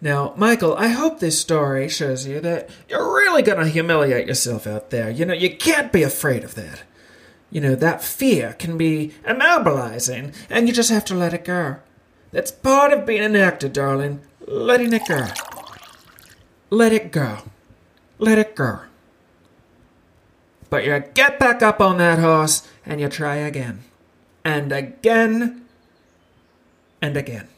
Now, 0.00 0.34
Michael, 0.36 0.76
I 0.76 0.88
hope 0.88 1.20
this 1.20 1.40
story 1.40 1.88
shows 1.88 2.26
you 2.26 2.40
that 2.40 2.68
you're 2.88 3.14
really 3.14 3.42
going 3.42 3.64
to 3.64 3.68
humiliate 3.68 4.26
yourself 4.26 4.66
out 4.66 4.90
there. 4.90 5.10
You 5.10 5.26
know, 5.26 5.34
you 5.34 5.56
can't 5.56 5.92
be 5.92 6.02
afraid 6.02 6.42
of 6.42 6.56
that. 6.56 6.82
You 7.52 7.60
know, 7.60 7.76
that 7.76 8.02
fear 8.02 8.56
can 8.58 8.76
be 8.76 9.12
immobilizing, 9.24 10.34
and 10.50 10.66
you 10.66 10.74
just 10.74 10.90
have 10.90 11.04
to 11.04 11.14
let 11.14 11.34
it 11.34 11.44
go. 11.44 11.76
That's 12.32 12.50
part 12.50 12.92
of 12.92 13.06
being 13.06 13.22
an 13.22 13.36
actor, 13.36 13.68
darling. 13.68 14.22
Letting 14.44 14.92
it 14.92 15.06
go. 15.06 15.24
Let 16.70 16.92
it 16.92 17.10
go. 17.12 17.38
Let 18.18 18.38
it 18.38 18.54
go. 18.54 18.80
But 20.70 20.84
you 20.84 21.02
get 21.14 21.38
back 21.38 21.62
up 21.62 21.80
on 21.80 21.98
that 21.98 22.18
horse 22.18 22.68
and 22.84 23.00
you 23.00 23.08
try 23.08 23.36
again. 23.36 23.84
And 24.44 24.72
again. 24.72 25.66
And 27.00 27.16
again. 27.16 27.48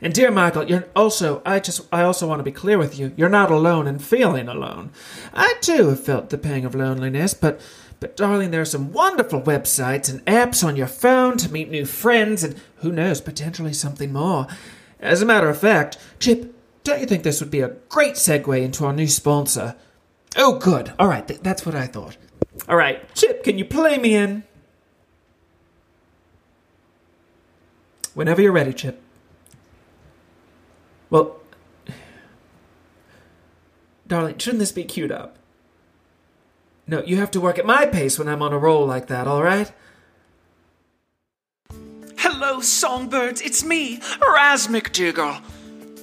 And 0.00 0.12
dear 0.12 0.30
Michael, 0.30 0.64
you're 0.64 0.88
also 0.94 1.40
I 1.46 1.60
just 1.60 1.80
I 1.90 2.02
also 2.02 2.28
want 2.28 2.40
to 2.40 2.44
be 2.44 2.52
clear 2.52 2.76
with 2.76 2.98
you. 2.98 3.14
You're 3.16 3.30
not 3.30 3.50
alone 3.50 3.86
in 3.86 3.98
feeling 3.98 4.48
alone. 4.48 4.90
I 5.32 5.54
too 5.62 5.88
have 5.88 6.00
felt 6.00 6.28
the 6.28 6.36
pang 6.36 6.66
of 6.66 6.74
loneliness, 6.74 7.32
but 7.32 7.60
but, 8.04 8.18
darling, 8.18 8.50
there 8.50 8.60
are 8.60 8.66
some 8.66 8.92
wonderful 8.92 9.40
websites 9.40 10.10
and 10.10 10.22
apps 10.26 10.62
on 10.62 10.76
your 10.76 10.86
phone 10.86 11.38
to 11.38 11.50
meet 11.50 11.70
new 11.70 11.86
friends 11.86 12.44
and, 12.44 12.60
who 12.80 12.92
knows, 12.92 13.22
potentially 13.22 13.72
something 13.72 14.12
more. 14.12 14.46
As 15.00 15.22
a 15.22 15.24
matter 15.24 15.48
of 15.48 15.58
fact, 15.58 15.96
Chip, 16.18 16.53
don't 16.84 17.00
you 17.00 17.06
think 17.06 17.22
this 17.22 17.40
would 17.40 17.50
be 17.50 17.60
a 17.60 17.68
great 17.88 18.14
segue 18.14 18.62
into 18.62 18.84
our 18.84 18.92
new 18.92 19.08
sponsor? 19.08 19.74
Oh, 20.36 20.58
good. 20.58 20.92
All 20.98 21.08
right, 21.08 21.26
th- 21.26 21.40
that's 21.40 21.64
what 21.64 21.74
I 21.74 21.86
thought. 21.86 22.16
All 22.68 22.76
right, 22.76 23.12
Chip, 23.14 23.42
can 23.42 23.58
you 23.58 23.64
play 23.64 23.98
me 23.98 24.14
in? 24.14 24.44
Whenever 28.12 28.40
you're 28.42 28.52
ready, 28.52 28.72
Chip. 28.72 29.02
Well, 31.10 31.40
darling, 34.06 34.38
shouldn't 34.38 34.60
this 34.60 34.72
be 34.72 34.84
queued 34.84 35.10
up? 35.10 35.36
No, 36.86 37.02
you 37.02 37.16
have 37.16 37.30
to 37.32 37.40
work 37.40 37.58
at 37.58 37.64
my 37.64 37.86
pace 37.86 38.18
when 38.18 38.28
I'm 38.28 38.42
on 38.42 38.52
a 38.52 38.58
roll 38.58 38.86
like 38.86 39.06
that, 39.06 39.26
all 39.26 39.42
right? 39.42 39.72
Hello, 42.18 42.60
songbirds. 42.60 43.40
It's 43.40 43.64
me, 43.64 44.00
Raz 44.20 44.68
McDougal. 44.68 45.42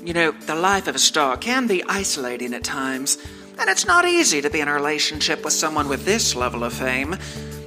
You 0.03 0.13
know, 0.13 0.31
the 0.31 0.55
life 0.55 0.87
of 0.87 0.95
a 0.95 0.99
star 0.99 1.37
can 1.37 1.67
be 1.67 1.83
isolating 1.87 2.55
at 2.55 2.63
times, 2.63 3.19
and 3.59 3.69
it's 3.69 3.85
not 3.85 4.03
easy 4.03 4.41
to 4.41 4.49
be 4.49 4.59
in 4.59 4.67
a 4.67 4.73
relationship 4.73 5.43
with 5.43 5.53
someone 5.53 5.87
with 5.87 6.05
this 6.05 6.35
level 6.35 6.63
of 6.63 6.73
fame. 6.73 7.15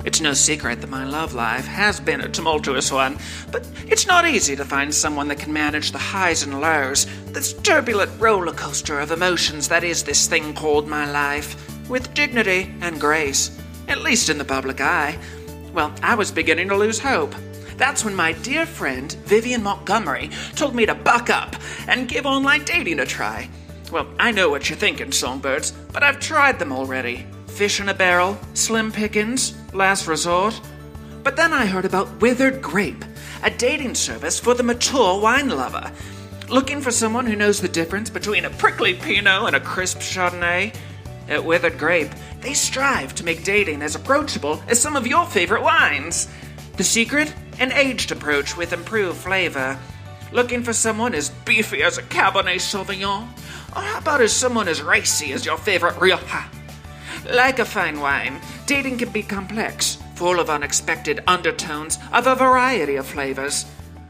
It's 0.05 0.21
no 0.21 0.33
secret 0.33 0.81
that 0.81 0.91
my 0.91 1.05
love 1.05 1.33
life 1.33 1.65
has 1.65 2.01
been 2.01 2.21
a 2.21 2.29
tumultuous 2.29 2.91
one, 2.91 3.19
but 3.53 3.71
it's 3.87 4.09
not 4.09 4.27
easy 4.27 4.57
to 4.57 4.65
find 4.65 4.93
someone 4.93 5.29
that 5.29 5.39
can 5.39 5.53
manage 5.53 5.93
the 5.93 5.99
highs 5.99 6.43
and 6.43 6.61
lows, 6.61 7.07
this 7.27 7.53
turbulent 7.53 8.11
roller 8.21 8.53
coaster 8.53 8.99
of 8.99 9.13
emotions 9.13 9.69
that 9.69 9.85
is 9.85 10.03
this 10.03 10.27
thing 10.27 10.55
called 10.55 10.89
my 10.89 11.09
life 11.09 11.89
with 11.89 12.15
dignity 12.15 12.75
and 12.81 13.01
grace, 13.01 13.57
at 13.87 14.03
least 14.03 14.29
in 14.29 14.39
the 14.39 14.45
public 14.45 14.81
eye. 14.81 15.17
Well, 15.73 15.95
I 16.03 16.17
was 16.17 16.33
beginning 16.33 16.69
to 16.71 16.77
lose 16.77 16.99
hope. 16.99 17.33
That's 17.77 18.05
when 18.05 18.15
my 18.15 18.33
dear 18.33 18.67
friend 18.67 19.13
Vivian 19.25 19.63
Montgomery 19.63 20.31
told 20.55 20.75
me 20.75 20.87
to 20.87 20.95
buck 20.95 21.31
up 21.31 21.57
and 21.89 22.09
give 22.09 22.27
online 22.27 22.65
dating 22.65 23.01
a 23.01 23.07
try. 23.07 23.49
Well, 23.91 24.07
I 24.19 24.31
know 24.31 24.49
what 24.49 24.69
you're 24.69 24.79
thinking, 24.79 25.13
songbirds, 25.13 25.73
but 25.93 26.03
I've 26.03 26.21
tried 26.21 26.59
them 26.59 26.73
already. 26.73 27.27
Fish 27.49 27.81
in 27.81 27.89
a 27.89 27.95
barrel, 27.95 28.39
slim 28.55 28.91
pickings, 28.91 29.55
last 29.73 30.07
resort. 30.07 30.61
But 31.23 31.37
then 31.37 31.53
I 31.53 31.67
heard 31.67 31.85
about 31.85 32.21
Withered 32.21 32.61
Grape, 32.61 33.05
a 33.43 33.51
dating 33.51 33.95
service 33.95 34.39
for 34.39 34.55
the 34.55 34.63
mature 34.63 35.21
wine 35.21 35.49
lover. 35.49 35.93
Looking 36.49 36.81
for 36.81 36.91
someone 36.91 37.27
who 37.27 37.37
knows 37.37 37.61
the 37.61 37.69
difference 37.69 38.11
between 38.11 38.45
a 38.45 38.51
prickly 38.51 38.95
Pinot 38.95 39.47
and 39.47 39.57
a 39.57 39.61
crisp 39.61 39.99
Chardonnay? 39.99 40.75
At 41.29 41.45
Withered 41.45 41.79
Grape, 41.79 42.11
they 42.41 42.53
strive 42.53 43.15
to 43.15 43.25
make 43.25 43.45
dating 43.45 43.81
as 43.81 43.95
approachable 43.95 44.63
as 44.69 44.81
some 44.81 44.97
of 44.97 45.07
your 45.07 45.25
favorite 45.25 45.63
wines. 45.63 46.29
The 46.77 46.85
secret? 46.85 47.33
An 47.59 47.73
aged 47.73 48.11
approach 48.11 48.57
with 48.57 48.73
improved 48.73 49.19
flavor. 49.19 49.79
Looking 50.33 50.65
for 50.65 50.73
someone 50.73 51.15
as 51.15 51.31
beefy 51.31 51.83
as 51.83 51.99
a 51.99 52.03
Cabernet 52.03 52.57
Sauvignon? 52.57 53.29
Or 53.77 53.83
how 53.83 53.99
about 53.99 54.21
as 54.21 54.33
someone 54.33 54.67
as 54.67 54.83
racy 54.83 55.33
as 55.33 55.47
your 55.47 55.57
favorite 55.57 55.97
Rioja? 56.01 56.45
Like 57.31 57.61
a 57.61 57.65
fine 57.65 58.01
wine, 58.01 58.41
dating 58.67 58.99
can 58.99 59.11
be 59.11 59.23
complex, 59.23 59.99
full 60.17 60.41
of 60.41 60.51
unexpected 60.51 61.23
undertones 61.27 61.99
of 62.13 62.27
a 62.27 62.35
variety 62.35 62.97
of 62.97 63.07
flavors. 63.07 63.67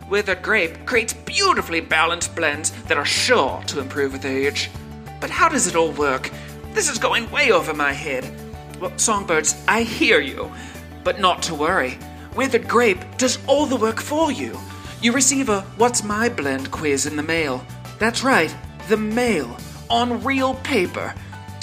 Withered 0.09 0.43
Grape 0.43 0.87
creates 0.87 1.13
beautifully 1.13 1.81
balanced 1.81 2.35
blends 2.35 2.71
that 2.85 2.99
are 2.99 3.05
sure 3.05 3.63
to 3.67 3.81
improve 3.81 4.13
with 4.13 4.25
age. 4.25 4.71
But 5.21 5.31
how 5.31 5.49
does 5.49 5.67
it 5.67 5.77
all 5.77 5.93
work? 5.93 6.31
This 6.73 6.89
is 6.89 6.99
going 6.99 7.31
way 7.31 7.53
over 7.53 7.73
my 7.73 7.93
head. 7.93 8.25
Well, 8.81 8.97
songbirds, 8.97 9.63
I 9.69 9.83
hear 9.83 10.21
you. 10.21 10.51
But 11.05 11.21
not 11.21 11.43
to 11.45 11.55
worry. 11.55 11.99
Withered 12.35 12.67
Grape 12.67 13.17
does 13.17 13.39
all 13.47 13.65
the 13.65 13.77
work 13.77 14.01
for 14.01 14.33
you. 14.33 14.59
You 15.01 15.13
receive 15.13 15.49
a 15.49 15.61
What's 15.77 16.03
My 16.03 16.29
Blend 16.29 16.73
quiz 16.73 17.07
in 17.07 17.15
the 17.15 17.23
mail. 17.23 17.65
That's 18.01 18.25
right, 18.25 18.55
the 18.89 18.97
mail, 18.97 19.57
on 19.89 20.25
real 20.25 20.55
paper. 20.57 21.15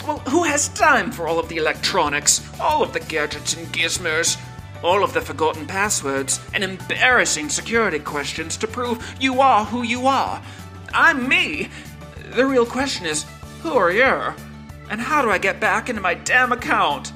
Well, 0.07 0.19
who 0.19 0.43
has 0.43 0.69
time 0.69 1.11
for 1.11 1.27
all 1.27 1.39
of 1.39 1.49
the 1.49 1.57
electronics, 1.57 2.41
all 2.59 2.81
of 2.81 2.93
the 2.93 3.01
gadgets 3.01 3.55
and 3.55 3.67
gizmos, 3.67 4.39
all 4.81 5.03
of 5.03 5.13
the 5.13 5.19
forgotten 5.19 5.67
passwords, 5.67 6.39
and 6.53 6.63
embarrassing 6.63 7.49
security 7.49 7.99
questions 7.99 8.55
to 8.57 8.67
prove 8.67 9.15
you 9.19 9.41
are 9.41 9.65
who 9.65 9.83
you 9.83 10.07
are? 10.07 10.41
I'm 10.93 11.27
me. 11.27 11.69
The 12.33 12.45
real 12.45 12.65
question 12.65 13.05
is, 13.05 13.25
who 13.61 13.73
are 13.73 13.91
you? 13.91 14.33
And 14.89 15.01
how 15.01 15.21
do 15.21 15.29
I 15.29 15.37
get 15.37 15.59
back 15.59 15.89
into 15.89 16.01
my 16.01 16.13
damn 16.13 16.53
account? 16.53 17.11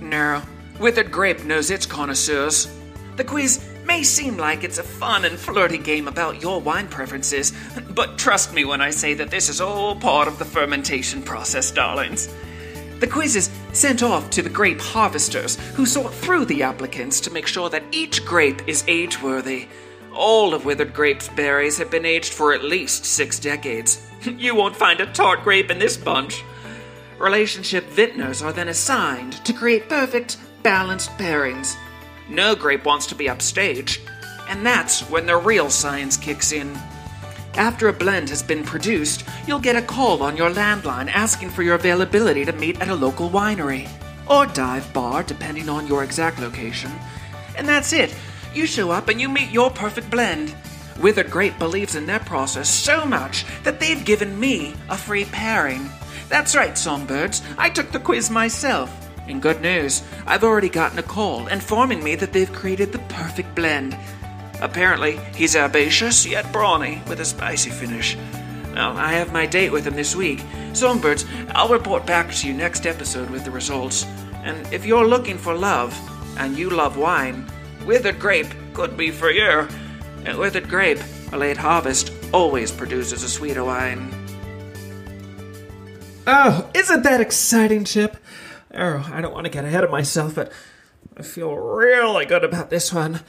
No, 0.00 0.42
Withered 0.78 1.10
Grape 1.10 1.42
knows 1.44 1.70
its 1.70 1.86
connoisseurs. 1.86 2.68
The 3.16 3.24
quiz 3.24 3.66
may 3.86 4.02
seem 4.02 4.36
like 4.36 4.62
it's 4.62 4.76
a 4.76 4.82
fun 4.82 5.24
and 5.24 5.38
flirty 5.38 5.78
game 5.78 6.06
about 6.06 6.42
your 6.42 6.60
wine 6.60 6.86
preferences, 6.88 7.54
but 7.94 8.18
trust 8.18 8.52
me 8.52 8.66
when 8.66 8.82
I 8.82 8.90
say 8.90 9.14
that 9.14 9.30
this 9.30 9.48
is 9.48 9.60
all 9.60 9.96
part 9.96 10.28
of 10.28 10.38
the 10.38 10.44
fermentation 10.44 11.22
process, 11.22 11.70
darlings. 11.70 12.28
The 13.00 13.06
quiz 13.06 13.36
is 13.36 13.50
sent 13.72 14.02
off 14.02 14.28
to 14.30 14.42
the 14.42 14.50
grape 14.50 14.80
harvesters, 14.80 15.56
who 15.74 15.86
sort 15.86 16.12
through 16.12 16.44
the 16.44 16.62
applicants 16.62 17.20
to 17.20 17.32
make 17.32 17.46
sure 17.46 17.70
that 17.70 17.84
each 17.90 18.26
grape 18.26 18.68
is 18.68 18.84
age 18.86 19.22
worthy. 19.22 19.68
All 20.14 20.52
of 20.52 20.66
Withered 20.66 20.92
Grape's 20.92 21.28
berries 21.28 21.78
have 21.78 21.90
been 21.90 22.06
aged 22.06 22.34
for 22.34 22.52
at 22.52 22.64
least 22.64 23.04
six 23.04 23.38
decades. 23.38 24.02
You 24.26 24.56
won't 24.56 24.74
find 24.74 25.00
a 25.00 25.06
tart 25.12 25.44
grape 25.44 25.70
in 25.70 25.78
this 25.78 25.96
bunch. 25.96 26.42
Relationship 27.18 27.84
vintners 27.84 28.42
are 28.42 28.52
then 28.52 28.68
assigned 28.68 29.34
to 29.44 29.52
create 29.52 29.88
perfect, 29.88 30.36
balanced 30.66 31.10
pairings. 31.10 31.76
No 32.28 32.56
grape 32.56 32.84
wants 32.84 33.06
to 33.06 33.14
be 33.14 33.28
upstage, 33.28 34.00
and 34.48 34.66
that's 34.66 35.02
when 35.02 35.24
the 35.24 35.36
real 35.36 35.70
science 35.70 36.16
kicks 36.16 36.50
in. 36.50 36.76
After 37.54 37.86
a 37.86 37.92
blend 37.92 38.30
has 38.30 38.42
been 38.42 38.64
produced, 38.64 39.24
you'll 39.46 39.60
get 39.60 39.76
a 39.76 39.80
call 39.80 40.24
on 40.24 40.36
your 40.36 40.50
landline 40.50 41.06
asking 41.06 41.50
for 41.50 41.62
your 41.62 41.76
availability 41.76 42.44
to 42.44 42.52
meet 42.52 42.80
at 42.80 42.88
a 42.88 42.94
local 42.96 43.30
winery 43.30 43.88
or 44.28 44.44
dive 44.44 44.92
bar, 44.92 45.22
depending 45.22 45.68
on 45.68 45.86
your 45.86 46.02
exact 46.02 46.40
location. 46.40 46.90
And 47.56 47.68
that's 47.68 47.92
it. 47.92 48.12
You 48.52 48.66
show 48.66 48.90
up 48.90 49.08
and 49.08 49.20
you 49.20 49.28
meet 49.28 49.52
your 49.52 49.70
perfect 49.70 50.10
blend. 50.10 50.52
Withered 50.98 51.30
Grape 51.30 51.60
believes 51.60 51.94
in 51.94 52.06
their 52.06 52.18
process 52.18 52.68
so 52.68 53.06
much 53.06 53.44
that 53.62 53.78
they've 53.78 54.04
given 54.04 54.40
me 54.40 54.74
a 54.88 54.98
free 54.98 55.26
pairing. 55.26 55.88
That's 56.28 56.56
right, 56.56 56.76
songbirds. 56.76 57.40
I 57.56 57.70
took 57.70 57.92
the 57.92 58.00
quiz 58.00 58.30
myself. 58.32 59.05
And 59.28 59.42
good 59.42 59.60
news, 59.60 60.02
I've 60.26 60.44
already 60.44 60.68
gotten 60.68 60.98
a 60.98 61.02
call 61.02 61.46
informing 61.48 62.02
me 62.02 62.14
that 62.16 62.32
they've 62.32 62.52
created 62.52 62.92
the 62.92 62.98
perfect 63.10 63.54
blend. 63.54 63.96
Apparently, 64.60 65.18
he's 65.34 65.56
herbaceous 65.56 66.24
yet 66.26 66.50
brawny 66.52 67.02
with 67.08 67.20
a 67.20 67.24
spicy 67.24 67.70
finish. 67.70 68.16
Well, 68.74 68.96
I 68.96 69.12
have 69.12 69.32
my 69.32 69.46
date 69.46 69.72
with 69.72 69.86
him 69.86 69.96
this 69.96 70.14
week. 70.14 70.42
Songbirds, 70.72 71.24
I'll 71.50 71.68
report 71.68 72.06
back 72.06 72.32
to 72.32 72.46
you 72.46 72.54
next 72.54 72.86
episode 72.86 73.30
with 73.30 73.44
the 73.44 73.50
results. 73.50 74.04
And 74.44 74.70
if 74.72 74.84
you're 74.86 75.06
looking 75.06 75.38
for 75.38 75.54
love, 75.54 75.98
and 76.38 76.56
you 76.56 76.70
love 76.70 76.96
wine, 76.96 77.46
Withered 77.84 78.18
Grape 78.18 78.52
could 78.74 78.96
be 78.96 79.10
for 79.10 79.30
you. 79.30 79.66
And 80.24 80.38
Withered 80.38 80.68
Grape, 80.68 81.00
a 81.32 81.36
late 81.36 81.56
harvest, 81.56 82.12
always 82.32 82.70
produces 82.70 83.22
a 83.22 83.28
sweeter 83.28 83.64
wine. 83.64 84.12
Oh, 86.26 86.68
isn't 86.74 87.02
that 87.04 87.20
exciting, 87.20 87.84
Chip? 87.84 88.16
Oh, 88.74 89.08
I 89.12 89.20
don't 89.20 89.32
want 89.32 89.44
to 89.44 89.50
get 89.50 89.64
ahead 89.64 89.84
of 89.84 89.90
myself, 89.90 90.34
but 90.34 90.52
I 91.16 91.22
feel 91.22 91.54
really 91.54 92.26
good 92.26 92.44
about 92.44 92.70
this 92.70 92.92
one. 92.92 93.20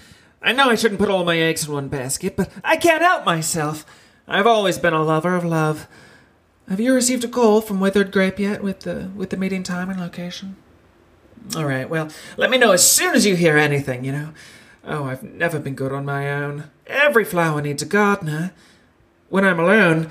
I 0.42 0.52
know 0.52 0.70
I 0.70 0.76
shouldn't 0.76 1.00
put 1.00 1.10
all 1.10 1.24
my 1.26 1.38
eggs 1.38 1.68
in 1.68 1.74
one 1.74 1.88
basket, 1.88 2.36
but 2.36 2.52
I 2.64 2.78
can't 2.78 3.02
help 3.02 3.26
myself. 3.26 3.86
I've 4.28 4.48
always 4.48 4.78
been 4.78 4.94
a 4.94 5.04
lover 5.04 5.36
of 5.36 5.46
love. 5.46 5.88
Have 6.70 6.80
you 6.80 6.94
received 6.94 7.24
a 7.24 7.30
call 7.30 7.62
from 7.62 7.80
Withered 7.80 8.12
Grape 8.12 8.40
yet 8.40 8.62
with 8.62 8.82
the 8.82 9.10
with 9.16 9.30
the 9.30 9.38
meeting 9.38 9.64
time 9.64 9.90
and 9.90 10.00
location? 10.00 10.58
All 11.56 11.66
right, 11.66 11.90
well, 11.90 12.10
let 12.36 12.50
me 12.50 12.58
know 12.58 12.74
as 12.74 12.90
soon 12.90 13.16
as 13.16 13.26
you 13.26 13.36
hear 13.36 13.58
anything, 13.58 14.04
you 14.04 14.12
know. 14.12 14.34
Oh, 14.84 15.06
I've 15.06 15.24
never 15.24 15.60
been 15.60 15.76
good 15.76 15.94
on 15.94 16.04
my 16.04 16.30
own. 16.32 16.66
Every 16.86 17.24
flower 17.24 17.62
needs 17.62 17.82
a 17.82 17.86
gardener. 17.86 18.52
When 19.30 19.46
I'm 19.46 19.60
alone, 19.60 20.10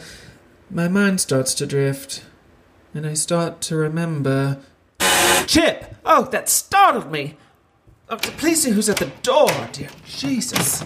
my 0.70 0.88
mind 0.88 1.20
starts 1.20 1.54
to 1.54 1.66
drift, 1.66 2.24
and 2.94 3.06
I 3.06 3.14
start 3.14 3.60
to 3.62 3.76
remember. 3.76 4.58
Chip! 5.46 5.94
Oh, 6.04 6.24
that 6.30 6.48
startled 6.48 7.10
me! 7.10 7.36
Oh, 8.08 8.16
please 8.16 8.62
see 8.62 8.70
who's 8.70 8.88
at 8.88 8.98
the 8.98 9.10
door, 9.22 9.50
dear 9.72 9.88
Jesus. 10.06 10.84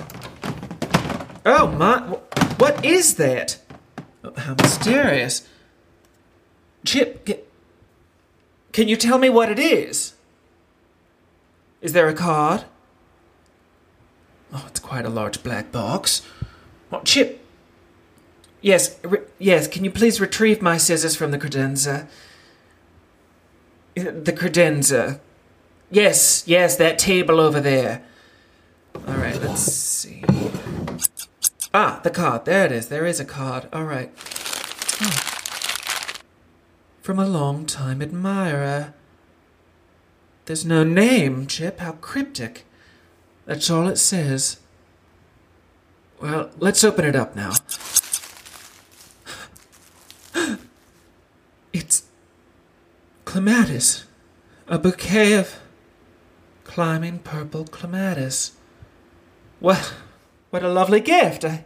Oh, 1.44 1.66
my. 1.68 2.00
What 2.58 2.84
is 2.84 3.16
that? 3.16 3.58
Oh, 4.24 4.32
How 4.36 4.54
mysterious. 4.54 5.46
Chip, 6.84 7.26
ca- 7.26 7.40
can 8.72 8.88
you 8.88 8.96
tell 8.96 9.18
me 9.18 9.28
what 9.28 9.50
it 9.50 9.58
is? 9.58 10.14
Is 11.82 11.92
there 11.92 12.08
a 12.08 12.14
card? 12.14 12.64
Oh, 14.52 14.64
it's 14.68 14.80
quite 14.80 15.04
a 15.04 15.10
large 15.10 15.42
black 15.42 15.70
box. 15.72 16.22
Oh, 16.92 17.00
Chip. 17.04 17.44
Yes, 18.62 18.98
re- 19.02 19.20
yes, 19.38 19.68
can 19.68 19.84
you 19.84 19.90
please 19.90 20.20
retrieve 20.20 20.60
my 20.60 20.76
scissors 20.76 21.16
from 21.16 21.30
the 21.30 21.38
credenza? 21.38 22.06
The 23.94 24.33
credenza. 24.33 25.20
Yes, 25.90 26.44
yes, 26.46 26.76
that 26.76 26.98
table 26.98 27.40
over 27.40 27.61
there. 27.61 28.03
All 28.94 29.14
right, 29.14 29.40
let's 29.40 29.62
see. 29.62 30.24
Ah, 31.72 32.00
the 32.03 32.11
card. 32.11 32.44
There 32.44 32.66
it 32.66 32.72
is. 32.72 32.88
There 32.88 33.07
is 33.07 33.20
a 33.20 33.24
card. 33.24 33.68
All 33.72 33.85
right. 33.85 34.12
Oh. 35.03 35.37
From 37.03 37.18
a 37.18 37.26
long-time 37.26 38.03
admirer. 38.03 38.94
There's 40.46 40.64
no 40.64 40.85
name, 40.85 41.46
Chip. 41.46 41.81
How 41.81 41.92
cryptic. 41.92 42.64
That's 43.46 43.70
all 43.70 43.88
it 43.88 43.98
says. 43.98 44.59
Well, 46.20 46.50
let's 46.59 46.85
open 46.85 47.05
it 47.05 47.16
up 47.16 47.35
now. 47.35 47.53
It's 51.72 52.03
clematis. 53.30 54.06
A 54.66 54.76
bouquet 54.76 55.34
of 55.34 55.60
climbing 56.64 57.20
purple 57.20 57.64
clematis. 57.64 58.56
What, 59.60 59.94
what 60.50 60.64
a 60.64 60.68
lovely 60.68 60.98
gift. 60.98 61.44
I... 61.44 61.64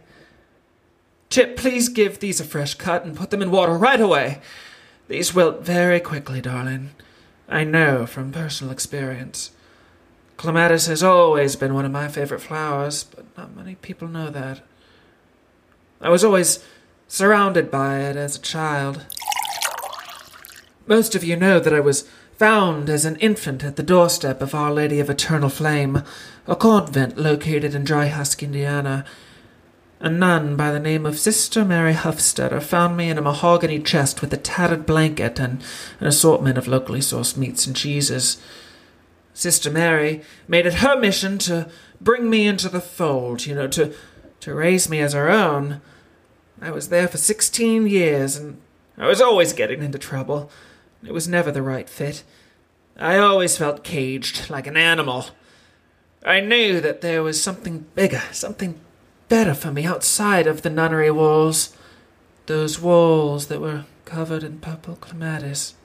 Chip, 1.31 1.57
please 1.57 1.89
give 1.89 2.19
these 2.19 2.39
a 2.39 2.43
fresh 2.43 2.75
cut 2.75 3.03
and 3.03 3.17
put 3.17 3.31
them 3.31 3.41
in 3.41 3.49
water 3.49 3.75
right 3.75 3.99
away. 3.99 4.41
These 5.07 5.33
wilt 5.33 5.63
very 5.63 5.99
quickly, 5.99 6.39
darling. 6.39 6.91
I 7.49 7.63
know 7.63 8.05
from 8.05 8.31
personal 8.31 8.71
experience. 8.71 9.49
Clematis 10.37 10.85
has 10.85 11.01
always 11.01 11.55
been 11.55 11.73
one 11.73 11.85
of 11.85 11.91
my 11.91 12.09
favorite 12.09 12.41
flowers, 12.41 13.05
but 13.05 13.25
not 13.35 13.55
many 13.55 13.73
people 13.73 14.07
know 14.07 14.29
that. 14.29 14.61
I 15.99 16.09
was 16.09 16.23
always 16.23 16.63
surrounded 17.07 17.71
by 17.71 18.01
it 18.01 18.15
as 18.15 18.35
a 18.35 18.41
child. 18.41 19.07
Most 20.87 21.15
of 21.15 21.23
you 21.23 21.35
know 21.35 21.59
that 21.59 21.73
I 21.73 21.79
was 21.79 22.07
found 22.37 22.91
as 22.91 23.05
an 23.05 23.15
infant 23.15 23.63
at 23.63 23.75
the 23.75 23.81
doorstep 23.81 24.39
of 24.39 24.53
Our 24.53 24.71
Lady 24.71 24.99
of 24.99 25.09
Eternal 25.09 25.49
Flame, 25.49 26.03
a 26.45 26.55
convent 26.55 27.17
located 27.17 27.73
in 27.73 27.83
Dry 27.83 28.05
Husk, 28.05 28.43
Indiana. 28.43 29.03
A 29.99 30.11
nun 30.11 30.55
by 30.55 30.71
the 30.71 30.79
name 30.79 31.07
of 31.07 31.17
Sister 31.17 31.65
Mary 31.65 31.93
Huffstetter 31.93 32.61
found 32.61 32.95
me 32.95 33.09
in 33.09 33.17
a 33.17 33.21
mahogany 33.21 33.79
chest 33.79 34.21
with 34.21 34.31
a 34.31 34.37
tattered 34.37 34.85
blanket 34.85 35.39
and 35.39 35.63
an 35.99 36.05
assortment 36.05 36.57
of 36.57 36.67
locally 36.67 36.99
sourced 36.99 37.35
meats 37.35 37.65
and 37.65 37.75
cheeses. 37.75 38.39
Sister 39.33 39.71
Mary 39.71 40.21
made 40.47 40.67
it 40.67 40.75
her 40.75 40.99
mission 40.99 41.39
to 41.39 41.67
bring 41.99 42.29
me 42.29 42.45
into 42.45 42.69
the 42.69 42.81
fold, 42.81 43.47
you 43.47 43.55
know, 43.55 43.67
to, 43.69 43.91
to 44.41 44.53
raise 44.53 44.87
me 44.87 44.99
as 44.99 45.13
her 45.13 45.31
own. 45.31 45.81
I 46.61 46.69
was 46.69 46.89
there 46.89 47.07
for 47.07 47.17
sixteen 47.17 47.87
years, 47.87 48.35
and 48.35 48.61
I 48.97 49.07
was 49.07 49.19
always 49.19 49.51
getting 49.51 49.81
into 49.81 49.97
trouble. 49.97 50.51
It 51.05 51.13
was 51.13 51.27
never 51.27 51.51
the 51.51 51.61
right 51.61 51.89
fit. 51.89 52.23
I 52.97 53.17
always 53.17 53.57
felt 53.57 53.83
caged, 53.83 54.49
like 54.49 54.67
an 54.67 54.77
animal. 54.77 55.27
I 56.25 56.39
knew 56.39 56.81
that 56.81 57.01
there 57.01 57.21
was 57.21 57.41
something 57.41 57.85
bigger, 57.93 58.23
something 58.31 58.79
better 59.29 59.53
for 59.53 59.71
me 59.71 59.85
outside 59.85 60.47
of 60.47 60.61
the 60.61 60.69
nunnery 60.69 61.11
walls. 61.11 61.75
Those 62.47 62.79
walls 62.79 63.47
that 63.47 63.61
were 63.61 63.85
covered 64.05 64.43
in 64.43 64.59
purple 64.59 64.95
clematis. 64.95 65.75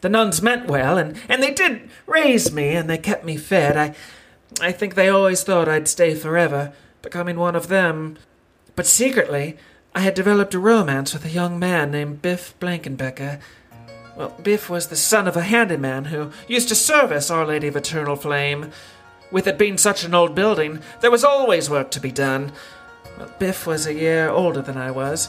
The 0.00 0.08
nuns 0.08 0.42
meant 0.42 0.68
well, 0.68 0.98
and, 0.98 1.20
and 1.28 1.42
they 1.42 1.52
did 1.52 1.88
raise 2.06 2.52
me, 2.52 2.70
and 2.70 2.88
they 2.88 2.98
kept 2.98 3.24
me 3.24 3.36
fed. 3.36 3.76
I, 3.76 3.94
I 4.60 4.72
think 4.72 4.94
they 4.94 5.08
always 5.08 5.42
thought 5.42 5.68
I'd 5.68 5.88
stay 5.88 6.14
forever, 6.14 6.72
becoming 7.02 7.38
one 7.38 7.56
of 7.56 7.68
them. 7.68 8.18
But 8.76 8.86
secretly, 8.86 9.56
I 9.94 10.00
had 10.00 10.14
developed 10.14 10.54
a 10.54 10.58
romance 10.58 11.12
with 11.12 11.24
a 11.24 11.30
young 11.30 11.58
man 11.58 11.90
named 11.90 12.22
Biff 12.22 12.54
Blankenbecker. 12.60 13.40
Well, 14.16 14.34
Biff 14.42 14.70
was 14.70 14.86
the 14.86 14.96
son 14.96 15.28
of 15.28 15.36
a 15.36 15.42
handyman 15.42 16.06
who 16.06 16.30
used 16.48 16.68
to 16.70 16.74
service 16.74 17.30
Our 17.30 17.44
Lady 17.44 17.68
of 17.68 17.76
Eternal 17.76 18.16
Flame. 18.16 18.70
With 19.30 19.46
it 19.46 19.58
being 19.58 19.76
such 19.76 20.04
an 20.04 20.14
old 20.14 20.34
building, 20.34 20.80
there 21.00 21.10
was 21.10 21.22
always 21.22 21.68
work 21.68 21.90
to 21.90 22.00
be 22.00 22.10
done. 22.10 22.52
Well, 23.18 23.30
Biff 23.38 23.66
was 23.66 23.86
a 23.86 23.92
year 23.92 24.30
older 24.30 24.62
than 24.62 24.78
I 24.78 24.90
was. 24.90 25.28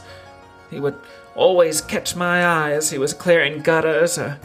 He 0.70 0.80
would 0.80 0.98
always 1.36 1.82
catch 1.82 2.16
my 2.16 2.44
eye 2.44 2.72
as 2.72 2.90
he 2.90 2.98
was 2.98 3.14
clearing 3.14 3.62
gutters 3.62 4.18
or 4.18 4.40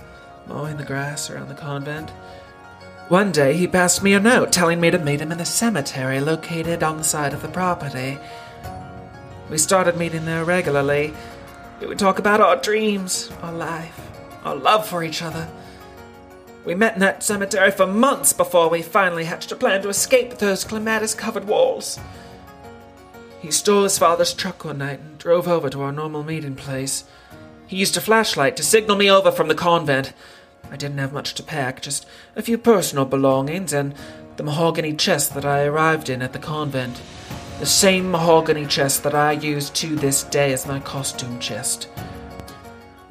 mowing 0.48 0.76
the 0.76 0.84
grass 0.84 1.30
around 1.30 1.48
the 1.48 1.54
convent. 1.54 2.10
One 3.08 3.30
day 3.30 3.56
he 3.56 3.68
passed 3.68 4.02
me 4.02 4.12
a 4.14 4.20
note 4.20 4.50
telling 4.50 4.80
me 4.80 4.90
to 4.90 4.98
meet 4.98 5.20
him 5.20 5.30
in 5.30 5.38
the 5.38 5.44
cemetery 5.44 6.18
located 6.18 6.82
on 6.82 6.96
the 6.96 7.04
side 7.04 7.32
of 7.32 7.42
the 7.42 7.48
property. 7.48 8.18
We 9.48 9.58
started 9.58 9.96
meeting 9.96 10.24
there 10.24 10.44
regularly. 10.44 11.14
We 11.80 11.86
would 11.86 11.98
talk 11.98 12.18
about 12.18 12.40
our 12.40 12.56
dreams, 12.56 13.30
our 13.42 13.52
life, 13.52 14.11
our 14.44 14.56
love 14.56 14.86
for 14.86 15.02
each 15.02 15.22
other. 15.22 15.48
We 16.64 16.74
met 16.74 16.94
in 16.94 17.00
that 17.00 17.22
cemetery 17.22 17.70
for 17.70 17.86
months 17.86 18.32
before 18.32 18.68
we 18.68 18.82
finally 18.82 19.24
hatched 19.24 19.50
a 19.50 19.56
plan 19.56 19.82
to 19.82 19.88
escape 19.88 20.38
those 20.38 20.64
clematis 20.64 21.14
covered 21.14 21.44
walls. 21.44 21.98
He 23.40 23.50
stole 23.50 23.82
his 23.82 23.98
father's 23.98 24.32
truck 24.32 24.64
one 24.64 24.78
night 24.78 25.00
and 25.00 25.18
drove 25.18 25.48
over 25.48 25.68
to 25.68 25.82
our 25.82 25.90
normal 25.90 26.22
meeting 26.22 26.54
place. 26.54 27.04
He 27.66 27.76
used 27.76 27.96
a 27.96 28.00
flashlight 28.00 28.56
to 28.56 28.62
signal 28.62 28.96
me 28.96 29.10
over 29.10 29.32
from 29.32 29.48
the 29.48 29.56
convent. 29.56 30.12
I 30.70 30.76
didn't 30.76 30.98
have 30.98 31.12
much 31.12 31.34
to 31.34 31.42
pack, 31.42 31.82
just 31.82 32.06
a 32.36 32.42
few 32.42 32.56
personal 32.56 33.04
belongings 33.04 33.72
and 33.72 33.94
the 34.36 34.44
mahogany 34.44 34.94
chest 34.94 35.34
that 35.34 35.44
I 35.44 35.64
arrived 35.64 36.08
in 36.08 36.22
at 36.22 36.32
the 36.32 36.38
convent. 36.38 37.02
The 37.58 37.66
same 37.66 38.10
mahogany 38.10 38.66
chest 38.66 39.02
that 39.02 39.14
I 39.14 39.32
use 39.32 39.70
to 39.70 39.96
this 39.96 40.22
day 40.22 40.52
as 40.52 40.66
my 40.66 40.78
costume 40.78 41.40
chest. 41.40 41.88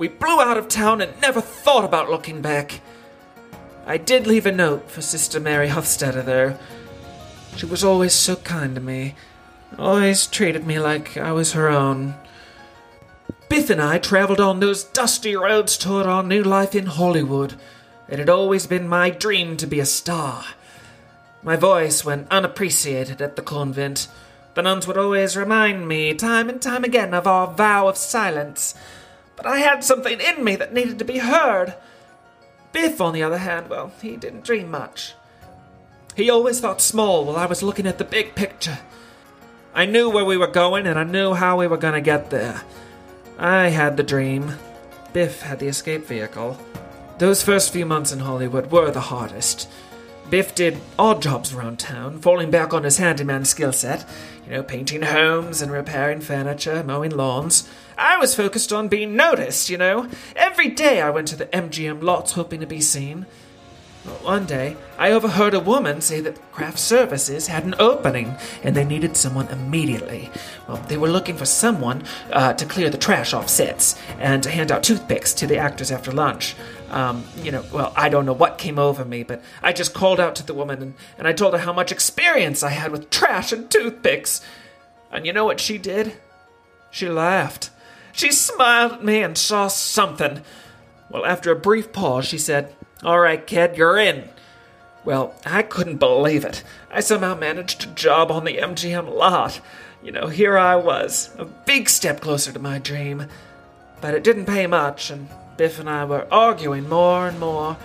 We 0.01 0.07
blew 0.07 0.41
out 0.41 0.57
of 0.57 0.67
town 0.67 0.99
and 0.99 1.21
never 1.21 1.41
thought 1.41 1.85
about 1.85 2.09
looking 2.09 2.41
back. 2.41 2.81
I 3.85 3.97
did 3.97 4.25
leave 4.25 4.47
a 4.47 4.51
note 4.51 4.89
for 4.89 4.99
Sister 4.99 5.39
Mary 5.39 5.67
Hofstadter, 5.67 6.25
though. 6.25 6.57
She 7.55 7.67
was 7.67 7.83
always 7.83 8.11
so 8.11 8.35
kind 8.37 8.73
to 8.73 8.81
me, 8.81 9.13
always 9.77 10.25
treated 10.25 10.65
me 10.65 10.79
like 10.79 11.17
I 11.17 11.31
was 11.33 11.53
her 11.53 11.69
own. 11.69 12.15
Biff 13.47 13.69
and 13.69 13.79
I 13.79 13.99
traveled 13.99 14.39
on 14.39 14.59
those 14.59 14.85
dusty 14.85 15.35
roads 15.35 15.77
toward 15.77 16.07
our 16.07 16.23
new 16.23 16.41
life 16.41 16.73
in 16.73 16.87
Hollywood. 16.87 17.53
It 18.09 18.17
had 18.17 18.27
always 18.27 18.65
been 18.65 18.87
my 18.87 19.11
dream 19.11 19.55
to 19.57 19.67
be 19.67 19.79
a 19.79 19.85
star. 19.85 20.45
My 21.43 21.57
voice 21.57 22.03
went 22.03 22.27
unappreciated 22.31 23.21
at 23.21 23.35
the 23.35 23.43
convent. 23.43 24.07
The 24.55 24.63
nuns 24.63 24.87
would 24.87 24.97
always 24.97 25.37
remind 25.37 25.87
me, 25.87 26.15
time 26.15 26.49
and 26.49 26.59
time 26.59 26.83
again, 26.83 27.13
of 27.13 27.27
our 27.27 27.53
vow 27.53 27.87
of 27.87 27.97
silence. 27.97 28.73
But 29.41 29.53
I 29.53 29.57
had 29.57 29.83
something 29.83 30.19
in 30.19 30.43
me 30.43 30.55
that 30.57 30.71
needed 30.71 30.99
to 30.99 31.05
be 31.05 31.17
heard. 31.17 31.73
Biff, 32.73 33.01
on 33.01 33.11
the 33.11 33.23
other 33.23 33.39
hand, 33.39 33.69
well, 33.69 33.91
he 33.99 34.15
didn't 34.15 34.43
dream 34.43 34.69
much. 34.69 35.15
He 36.15 36.29
always 36.29 36.59
thought 36.59 36.79
small 36.79 37.25
while 37.25 37.37
I 37.37 37.47
was 37.47 37.63
looking 37.63 37.87
at 37.87 37.97
the 37.97 38.03
big 38.03 38.35
picture. 38.35 38.77
I 39.73 39.87
knew 39.87 40.11
where 40.11 40.25
we 40.25 40.37
were 40.37 40.45
going 40.45 40.85
and 40.85 40.99
I 40.99 41.05
knew 41.05 41.33
how 41.33 41.57
we 41.57 41.65
were 41.65 41.77
going 41.77 41.95
to 41.95 42.01
get 42.01 42.29
there. 42.29 42.61
I 43.39 43.69
had 43.69 43.97
the 43.97 44.03
dream. 44.03 44.53
Biff 45.11 45.41
had 45.41 45.57
the 45.57 45.67
escape 45.69 46.05
vehicle. 46.05 46.59
Those 47.17 47.41
first 47.41 47.73
few 47.73 47.87
months 47.87 48.11
in 48.11 48.19
Hollywood 48.19 48.71
were 48.71 48.91
the 48.91 49.01
hardest. 49.01 49.67
Biff 50.31 50.55
did 50.55 50.79
odd 50.97 51.21
jobs 51.21 51.53
around 51.53 51.77
town, 51.77 52.19
falling 52.19 52.49
back 52.49 52.73
on 52.73 52.85
his 52.85 52.99
handyman 52.99 53.43
skill 53.43 53.73
set, 53.73 54.07
you 54.45 54.53
know, 54.53 54.63
painting 54.63 55.01
homes 55.01 55.61
and 55.61 55.69
repairing 55.69 56.21
furniture, 56.21 56.85
mowing 56.85 57.11
lawns. 57.11 57.67
I 57.97 58.17
was 58.17 58.33
focused 58.33 58.71
on 58.71 58.87
being 58.87 59.17
noticed, 59.17 59.69
you 59.69 59.77
know. 59.77 60.07
Every 60.37 60.69
day 60.69 61.01
I 61.01 61.09
went 61.09 61.27
to 61.27 61.35
the 61.35 61.47
MGM 61.47 62.01
lots 62.01 62.31
hoping 62.31 62.61
to 62.61 62.65
be 62.65 62.79
seen. 62.79 63.25
Well, 64.05 64.15
one 64.15 64.45
day, 64.45 64.77
I 64.97 65.11
overheard 65.11 65.53
a 65.53 65.59
woman 65.59 65.99
say 65.99 66.21
that 66.21 66.51
craft 66.53 66.79
services 66.79 67.47
had 67.47 67.65
an 67.65 67.75
opening 67.77 68.35
and 68.63 68.73
they 68.73 68.85
needed 68.85 69.17
someone 69.17 69.49
immediately. 69.49 70.31
Well, 70.65 70.77
they 70.87 70.97
were 70.97 71.09
looking 71.09 71.35
for 71.35 71.45
someone 71.45 72.03
uh, 72.31 72.53
to 72.53 72.65
clear 72.65 72.89
the 72.89 72.97
trash 72.97 73.33
off 73.33 73.49
sets 73.49 73.95
and 74.17 74.41
to 74.43 74.49
hand 74.49 74.71
out 74.71 74.81
toothpicks 74.81 75.33
to 75.33 75.45
the 75.45 75.57
actors 75.57 75.91
after 75.91 76.11
lunch. 76.11 76.55
Um, 76.91 77.23
you 77.41 77.51
know, 77.51 77.63
well, 77.71 77.93
I 77.95 78.09
don't 78.09 78.25
know 78.25 78.33
what 78.33 78.57
came 78.57 78.77
over 78.77 79.05
me, 79.05 79.23
but 79.23 79.41
I 79.63 79.71
just 79.71 79.93
called 79.93 80.19
out 80.19 80.35
to 80.35 80.45
the 80.45 80.53
woman 80.53 80.81
and, 80.81 80.93
and 81.17 81.25
I 81.25 81.31
told 81.31 81.53
her 81.53 81.59
how 81.59 81.71
much 81.71 81.91
experience 81.91 82.63
I 82.63 82.71
had 82.71 82.91
with 82.91 83.09
trash 83.09 83.53
and 83.53 83.71
toothpicks. 83.71 84.41
And 85.09 85.25
you 85.25 85.31
know 85.31 85.45
what 85.45 85.61
she 85.61 85.77
did? 85.77 86.13
She 86.91 87.07
laughed. 87.07 87.69
She 88.11 88.31
smiled 88.33 88.91
at 88.91 89.05
me 89.05 89.23
and 89.23 89.37
saw 89.37 89.69
something. 89.69 90.41
Well, 91.09 91.25
after 91.25 91.49
a 91.49 91.55
brief 91.55 91.93
pause, 91.93 92.25
she 92.25 92.37
said, 92.37 92.75
All 93.03 93.19
right, 93.19 93.47
kid, 93.47 93.77
you're 93.77 93.97
in. 93.97 94.27
Well, 95.05 95.33
I 95.45 95.63
couldn't 95.63 95.97
believe 95.97 96.43
it. 96.43 96.61
I 96.91 96.99
somehow 96.99 97.35
managed 97.35 97.83
a 97.83 97.93
job 97.93 98.31
on 98.31 98.43
the 98.43 98.57
MGM 98.57 99.15
lot. 99.15 99.61
You 100.03 100.11
know, 100.11 100.27
here 100.27 100.57
I 100.57 100.75
was, 100.75 101.33
a 101.37 101.45
big 101.45 101.89
step 101.89 102.19
closer 102.19 102.51
to 102.51 102.59
my 102.59 102.79
dream. 102.79 103.27
But 104.01 104.13
it 104.13 104.23
didn't 104.23 104.45
pay 104.45 104.67
much, 104.67 105.09
and 105.09 105.29
Biff 105.61 105.79
and 105.79 105.87
I 105.87 106.05
were 106.05 106.25
arguing 106.31 106.89
more 106.89 107.27
and 107.27 107.39
more. 107.39 107.77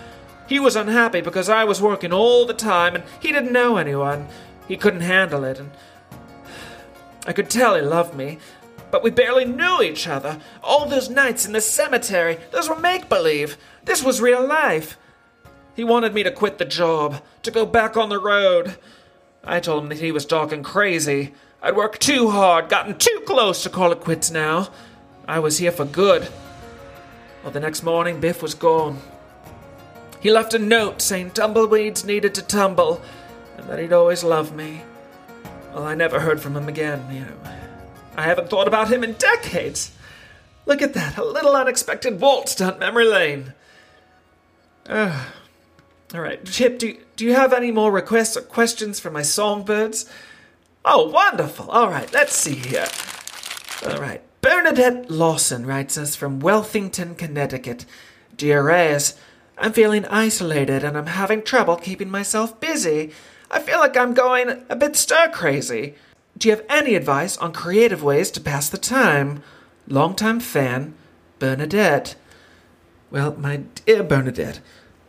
He 0.49 0.59
was 0.59 0.77
unhappy 0.77 1.21
because 1.21 1.51
I 1.51 1.65
was 1.65 1.83
working 1.83 2.11
all 2.11 2.47
the 2.47 2.55
time 2.55 2.95
and 2.95 3.05
he 3.21 3.33
didn't 3.33 3.53
know 3.53 3.77
anyone. 3.77 4.29
He 4.67 4.79
couldn't 4.79 5.03
handle 5.03 5.45
it, 5.45 5.59
and 5.59 5.71
I 7.27 7.35
could 7.35 7.51
tell 7.51 7.75
he 7.75 7.83
loved 7.83 8.15
me, 8.15 8.39
but 8.91 9.03
we 9.03 9.11
barely 9.11 9.45
knew 9.45 9.83
each 9.83 10.09
other. 10.09 10.41
All 10.63 10.89
those 10.89 11.11
nights 11.11 11.45
in 11.45 11.53
the 11.53 11.61
cemetery, 11.61 12.39
those 12.51 12.67
were 12.67 12.81
make 12.81 13.11
believe. 13.11 13.59
This 13.85 14.03
was 14.03 14.23
real 14.23 14.43
life. 14.43 14.97
He 15.75 15.85
wanted 15.85 16.15
me 16.15 16.23
to 16.23 16.31
quit 16.31 16.57
the 16.57 16.65
job, 16.65 17.21
to 17.43 17.51
go 17.51 17.67
back 17.67 17.95
on 17.95 18.09
the 18.09 18.19
road. 18.19 18.79
I 19.45 19.61
told 19.61 19.83
him 19.83 19.91
that 19.91 20.01
he 20.01 20.13
was 20.13 20.25
talking 20.25 20.63
crazy. 20.63 21.35
I'd 21.61 21.77
worked 21.77 22.01
too 22.01 22.31
hard, 22.31 22.71
gotten 22.71 22.97
too 22.97 23.23
close 23.27 23.63
to 23.65 23.69
call 23.69 23.93
it 23.93 24.01
quits 24.01 24.31
now. 24.31 24.71
I 25.29 25.41
was 25.41 25.59
here 25.59 25.73
for 25.73 25.85
good. 25.85 26.27
Well, 27.47 27.53
the 27.53 27.61
next 27.61 27.85
morning, 27.85 28.19
Biff 28.19 28.43
was 28.43 28.55
gone. 28.55 28.99
He 30.19 30.33
left 30.33 30.53
a 30.53 30.59
note 30.59 31.01
saying 31.01 31.31
tumbleweeds 31.31 32.05
needed 32.05 32.35
to 32.35 32.43
tumble 32.43 33.01
and 33.57 33.69
that 33.69 33.79
he'd 33.79 33.93
always 33.93 34.25
love 34.25 34.53
me. 34.53 34.83
Well, 35.73 35.85
I 35.85 35.95
never 35.95 36.19
heard 36.19 36.41
from 36.41 36.57
him 36.57 36.69
again, 36.69 37.07
you 37.09 37.21
know. 37.21 37.53
I 38.17 38.23
haven't 38.23 38.51
thought 38.51 38.67
about 38.67 38.91
him 38.91 39.05
in 39.05 39.13
decades. 39.13 39.93
Look 40.67 40.83
at 40.83 40.95
that, 40.95 41.19
a 41.19 41.25
little 41.25 41.55
unexpected 41.55 42.21
waltz 42.21 42.57
down 42.57 42.81
memory 42.81 43.07
lane. 43.07 43.55
Uh, 44.89 45.27
all 46.15 46.23
right, 46.23 46.45
Chip, 46.47 46.81
do, 46.81 46.97
do 47.15 47.25
you 47.25 47.35
have 47.35 47.53
any 47.53 47.71
more 47.71 47.93
requests 47.93 48.37
or 48.37 48.41
questions 48.41 48.99
for 48.99 49.13
my 49.13 49.23
songbirds? 49.23 50.11
Oh, 50.85 51.11
wonderful. 51.11 51.71
All 51.71 51.91
right, 51.91 52.13
let's 52.13 52.35
see 52.35 52.57
here. 52.57 52.89
All 53.89 54.01
right. 54.01 54.26
Bernadette 54.49 55.11
Lawson 55.11 55.67
writes 55.67 55.99
us 55.99 56.15
from 56.15 56.39
Wellington, 56.39 57.17
Connecticut. 57.17 57.85
Dear 58.37 58.63
Reyes, 58.63 59.17
I'm 59.59 59.73
feeling 59.73 60.05
isolated 60.05 60.85
and 60.85 60.97
I'm 60.97 61.09
having 61.09 61.43
trouble 61.43 61.75
keeping 61.75 62.09
myself 62.09 62.61
busy. 62.61 63.11
I 63.51 63.59
feel 63.59 63.81
like 63.81 63.97
I'm 63.97 64.15
going 64.15 64.65
a 64.69 64.77
bit 64.77 64.95
stir 64.95 65.31
crazy. 65.33 65.97
Do 66.39 66.47
you 66.47 66.55
have 66.55 66.65
any 66.69 66.95
advice 66.95 67.37
on 67.39 67.53
creative 67.53 68.05
ways 68.05 68.31
to 68.31 68.41
pass 68.41 68.69
the 68.69 68.79
time? 68.79 69.43
Longtime 69.89 70.39
fan, 70.39 70.95
Bernadette. 71.41 72.15
Well, 73.11 73.35
my 73.37 73.63
dear 73.85 74.05
Bernadette, 74.05 74.61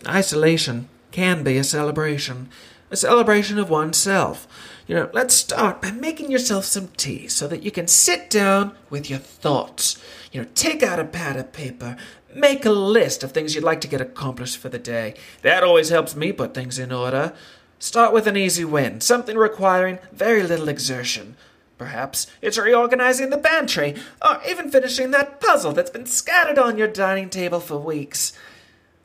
isolation 0.07 0.89
can 1.11 1.43
be 1.43 1.59
a 1.59 1.63
celebration, 1.63 2.49
a 2.89 2.95
celebration 2.95 3.59
of 3.59 3.69
oneself. 3.69 4.47
You 4.87 4.95
know, 4.95 5.09
let's 5.11 5.33
start 5.33 5.81
by 5.81 5.91
making 5.91 6.31
yourself 6.31 6.63
some 6.63 6.87
tea 6.95 7.27
so 7.27 7.45
that 7.49 7.61
you 7.61 7.71
can 7.71 7.87
sit 7.87 8.29
down 8.29 8.73
with 8.89 9.09
your 9.09 9.19
thoughts. 9.19 10.01
You 10.31 10.41
know, 10.41 10.47
take 10.55 10.81
out 10.81 10.97
a 10.97 11.03
pad 11.03 11.35
of 11.35 11.51
paper, 11.51 11.97
make 12.33 12.65
a 12.65 12.71
list 12.71 13.21
of 13.21 13.33
things 13.33 13.53
you'd 13.53 13.65
like 13.65 13.81
to 13.81 13.89
get 13.89 13.99
accomplished 13.99 14.57
for 14.57 14.69
the 14.69 14.79
day. 14.79 15.15
That 15.41 15.61
always 15.61 15.89
helps 15.89 16.15
me 16.15 16.31
put 16.31 16.53
things 16.53 16.79
in 16.79 16.93
order. 16.93 17.33
Start 17.79 18.13
with 18.13 18.27
an 18.27 18.37
easy 18.37 18.63
win, 18.63 19.01
something 19.01 19.37
requiring 19.37 19.99
very 20.13 20.41
little 20.41 20.69
exertion. 20.69 21.35
Perhaps 21.77 22.27
it's 22.41 22.57
reorganizing 22.57 23.29
the 23.29 23.37
pantry, 23.37 23.93
or 24.25 24.39
even 24.47 24.71
finishing 24.71 25.11
that 25.11 25.41
puzzle 25.41 25.73
that's 25.73 25.91
been 25.91 26.05
scattered 26.05 26.57
on 26.57 26.77
your 26.77 26.87
dining 26.87 27.29
table 27.29 27.59
for 27.59 27.77
weeks. 27.77 28.31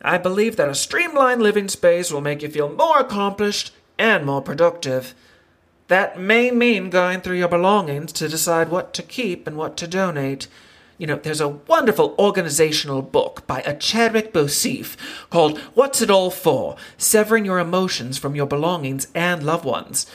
I 0.01 0.17
believe 0.17 0.55
that 0.57 0.69
a 0.69 0.77
streamlined 0.77 1.43
living 1.43 1.69
space 1.69 2.13
will 2.13 2.21
make 2.21 2.41
you 2.41 2.49
feel 2.49 2.73
more 2.73 3.01
accomplished 3.01 3.73
and 3.99 4.25
more 4.25 4.41
productive. 4.41 5.15
That 5.93 6.19
may 6.19 6.51
mean 6.51 6.89
going 6.89 7.21
through 7.21 7.37
your 7.37 7.49
belongings 7.49 8.13
to 8.13 8.27
decide 8.27 8.71
what 8.71 8.95
to 8.95 9.03
keep 9.03 9.47
and 9.47 9.59
what 9.59 9.77
to 9.77 9.87
donate. 9.87 10.49
You 10.97 11.07
know, 11.07 11.17
there's 11.17 11.43
a 11.43 11.49
wonderful 11.49 12.15
organizational 12.19 13.03
book 13.03 13.47
by 13.47 13.61
a 13.61 13.77
Chadwick 13.77 14.33
Boseef 14.33 14.97
called 15.29 15.59
What's 15.75 16.01
It 16.01 16.09
All 16.11 16.31
For? 16.31 16.77
Severing 16.97 17.45
Your 17.45 17.59
Emotions 17.59 18.17
from 18.17 18.35
Your 18.35 18.47
Belongings 18.47 19.09
and 19.15 19.43
Loved 19.43 19.67
Ones. 19.67 20.07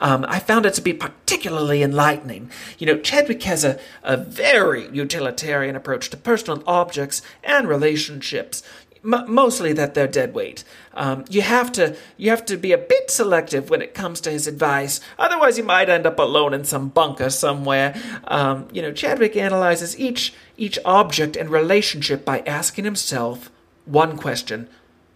Um, 0.00 0.26
I 0.28 0.38
found 0.38 0.66
it 0.66 0.74
to 0.74 0.82
be 0.82 0.92
particularly 0.92 1.82
enlightening. 1.82 2.50
You 2.78 2.88
know, 2.88 2.98
Chadwick 2.98 3.42
has 3.44 3.64
a, 3.64 3.80
a 4.02 4.18
very 4.18 4.90
utilitarian 4.90 5.76
approach 5.76 6.10
to 6.10 6.18
personal 6.18 6.62
objects 6.66 7.22
and 7.42 7.66
relationships. 7.66 8.62
M- 9.04 9.24
mostly 9.26 9.72
that 9.72 9.94
they're 9.94 10.06
dead 10.06 10.32
weight. 10.32 10.62
Um, 10.94 11.24
you 11.28 11.42
have 11.42 11.72
to 11.72 11.96
you 12.16 12.30
have 12.30 12.44
to 12.46 12.56
be 12.56 12.72
a 12.72 12.78
bit 12.78 13.10
selective 13.10 13.68
when 13.68 13.82
it 13.82 13.94
comes 13.94 14.20
to 14.22 14.30
his 14.30 14.46
advice. 14.46 15.00
Otherwise, 15.18 15.58
you 15.58 15.64
might 15.64 15.88
end 15.88 16.06
up 16.06 16.18
alone 16.18 16.54
in 16.54 16.64
some 16.64 16.88
bunker 16.88 17.30
somewhere. 17.30 18.00
Um, 18.24 18.68
you 18.72 18.80
know, 18.80 18.92
Chadwick 18.92 19.36
analyzes 19.36 19.98
each 19.98 20.34
each 20.56 20.78
object 20.84 21.36
and 21.36 21.50
relationship 21.50 22.24
by 22.24 22.40
asking 22.40 22.84
himself 22.84 23.50
one 23.86 24.16
question: 24.16 24.68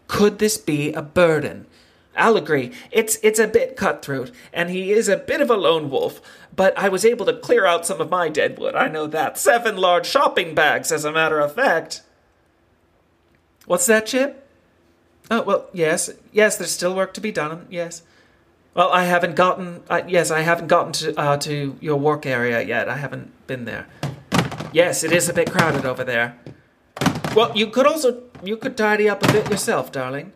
Could 0.08 0.38
this 0.38 0.58
be 0.58 0.92
a 0.92 1.02
burden? 1.02 1.66
I'll 2.16 2.36
agree. 2.36 2.72
It's 2.90 3.18
it's 3.22 3.38
a 3.38 3.46
bit 3.46 3.76
cutthroat, 3.76 4.30
and 4.52 4.70
he 4.70 4.90
is 4.90 5.08
a 5.08 5.18
bit 5.18 5.40
of 5.40 5.50
a 5.50 5.56
lone 5.56 5.90
wolf. 5.90 6.20
But 6.54 6.76
I 6.78 6.88
was 6.88 7.04
able 7.04 7.26
to 7.26 7.34
clear 7.34 7.66
out 7.66 7.86
some 7.86 8.00
of 8.00 8.10
my 8.10 8.30
deadwood. 8.30 8.74
I 8.74 8.88
know 8.88 9.06
that. 9.08 9.36
Seven 9.36 9.76
large 9.76 10.06
shopping 10.06 10.54
bags, 10.54 10.90
as 10.90 11.04
a 11.04 11.12
matter 11.12 11.38
of 11.38 11.54
fact. 11.54 12.02
What's 13.66 13.86
that, 13.86 14.06
Chip? 14.06 14.48
Oh 15.30 15.42
well, 15.42 15.68
yes, 15.72 16.10
yes. 16.32 16.56
There's 16.56 16.70
still 16.70 16.94
work 16.94 17.12
to 17.14 17.20
be 17.20 17.32
done. 17.32 17.66
Yes. 17.68 18.02
Well, 18.74 18.90
I 18.92 19.04
haven't 19.04 19.34
gotten. 19.34 19.82
Uh, 19.88 20.02
yes, 20.06 20.30
I 20.30 20.40
haven't 20.40 20.68
gotten 20.68 20.92
to 20.92 21.18
uh, 21.18 21.36
to 21.38 21.76
your 21.80 21.96
work 21.96 22.26
area 22.26 22.62
yet. 22.62 22.88
I 22.88 22.96
haven't 22.96 23.32
been 23.46 23.64
there. 23.64 23.86
Yes, 24.72 25.02
it 25.02 25.12
is 25.12 25.28
a 25.28 25.34
bit 25.34 25.50
crowded 25.50 25.84
over 25.84 26.04
there. 26.04 26.36
Well, 27.34 27.56
you 27.56 27.66
could 27.68 27.86
also 27.86 28.22
you 28.44 28.56
could 28.56 28.76
tidy 28.76 29.08
up 29.08 29.22
a 29.24 29.32
bit 29.32 29.50
yourself, 29.50 29.90
darling. 29.90 30.32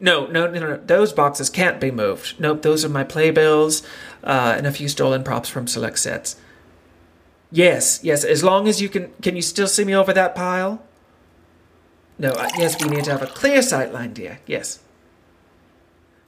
No, 0.00 0.26
no, 0.26 0.50
no, 0.50 0.58
no. 0.58 0.76
Those 0.78 1.12
boxes 1.12 1.48
can't 1.50 1.80
be 1.80 1.90
moved. 1.90 2.40
Nope, 2.40 2.62
those 2.62 2.84
are 2.84 2.88
my 2.88 3.04
playbills 3.04 3.82
uh, 4.24 4.54
and 4.56 4.66
a 4.66 4.72
few 4.72 4.88
stolen 4.88 5.22
props 5.22 5.48
from 5.48 5.68
select 5.68 5.98
sets. 5.98 6.36
Yes, 7.52 8.00
yes. 8.02 8.24
As 8.24 8.42
long 8.42 8.66
as 8.66 8.80
you 8.80 8.88
can, 8.88 9.12
can 9.22 9.36
you 9.36 9.42
still 9.42 9.68
see 9.68 9.84
me 9.84 9.94
over 9.94 10.12
that 10.12 10.34
pile? 10.34 10.82
No. 12.22 12.30
Uh, 12.30 12.48
yes, 12.56 12.80
we 12.80 12.88
need 12.88 13.02
to 13.04 13.10
have 13.10 13.22
a 13.22 13.26
clear 13.26 13.60
sight 13.62 13.92
line, 13.92 14.12
dear. 14.12 14.38
Yes. 14.46 14.78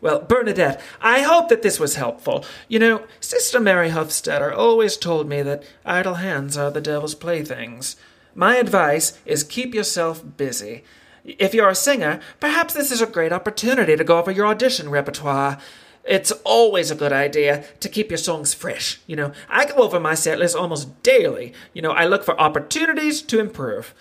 Well, 0.01 0.19
Bernadette, 0.21 0.81
I 1.01 1.23
hope 1.23 1.49
that 1.51 1.63
this 1.63 1.79
was 1.79 1.95
helpful. 1.95 2.45
You 2.67 2.81
know, 2.81 3.03
Sister 3.21 3.61
Mary 3.61 3.91
Hofstadter 3.91 4.53
always 4.53 4.97
told 4.97 5.29
me 5.29 5.41
that 5.43 5.63
idle 5.87 6.15
hands 6.15 6.57
are 6.57 6.73
the 6.73 6.81
devil's 6.81 7.15
playthings. 7.15 7.95
My 8.35 8.57
advice 8.57 9.17
is 9.25 9.45
keep 9.45 9.73
yourself 9.73 10.21
busy. 10.37 10.83
If 11.25 11.55
you're 11.55 11.71
a 11.71 11.77
singer, 11.77 12.19
perhaps 12.41 12.75
this 12.75 12.91
is 12.91 13.01
a 13.01 13.07
great 13.07 13.33
opportunity 13.33 13.97
to 13.97 14.03
go 14.03 14.19
over 14.19 14.33
your 14.33 14.49
audition 14.49 14.91
repertoire. 14.91 15.59
It's 16.03 16.33
always 16.43 16.91
a 16.91 16.97
good 16.97 17.13
idea 17.13 17.65
to 17.79 17.89
keep 17.89 18.11
your 18.11 18.19
songs 18.19 18.53
fresh. 18.53 19.01
You 19.07 19.15
know, 19.15 19.33
I 19.49 19.65
go 19.65 19.77
over 19.77 20.01
my 20.01 20.15
set 20.15 20.41
list 20.41 20.57
almost 20.57 21.05
daily. 21.05 21.55
You 21.73 21.83
know, 21.83 21.93
I 21.93 22.05
look 22.07 22.25
for 22.25 22.39
opportunities 22.39 23.23
to 23.23 23.39
improve. 23.39 23.95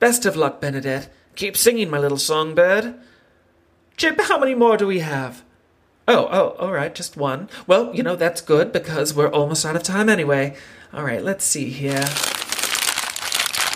Best 0.00 0.24
of 0.24 0.36
luck, 0.36 0.62
Bernadette. 0.62 1.10
Keep 1.36 1.56
singing, 1.56 1.90
my 1.90 1.98
little 1.98 2.18
songbird. 2.18 2.94
Chip, 3.96 4.20
how 4.20 4.38
many 4.38 4.54
more 4.54 4.76
do 4.76 4.86
we 4.86 5.00
have? 5.00 5.42
Oh, 6.06 6.28
oh, 6.30 6.56
all 6.58 6.72
right, 6.72 6.94
just 6.94 7.16
one. 7.16 7.48
Well, 7.66 7.94
you 7.94 8.02
know, 8.02 8.14
that's 8.14 8.40
good 8.40 8.72
because 8.72 9.14
we're 9.14 9.30
almost 9.30 9.64
out 9.64 9.76
of 9.76 9.82
time 9.82 10.08
anyway. 10.08 10.56
All 10.92 11.02
right, 11.04 11.22
let's 11.22 11.44
see 11.44 11.70
here. 11.70 12.04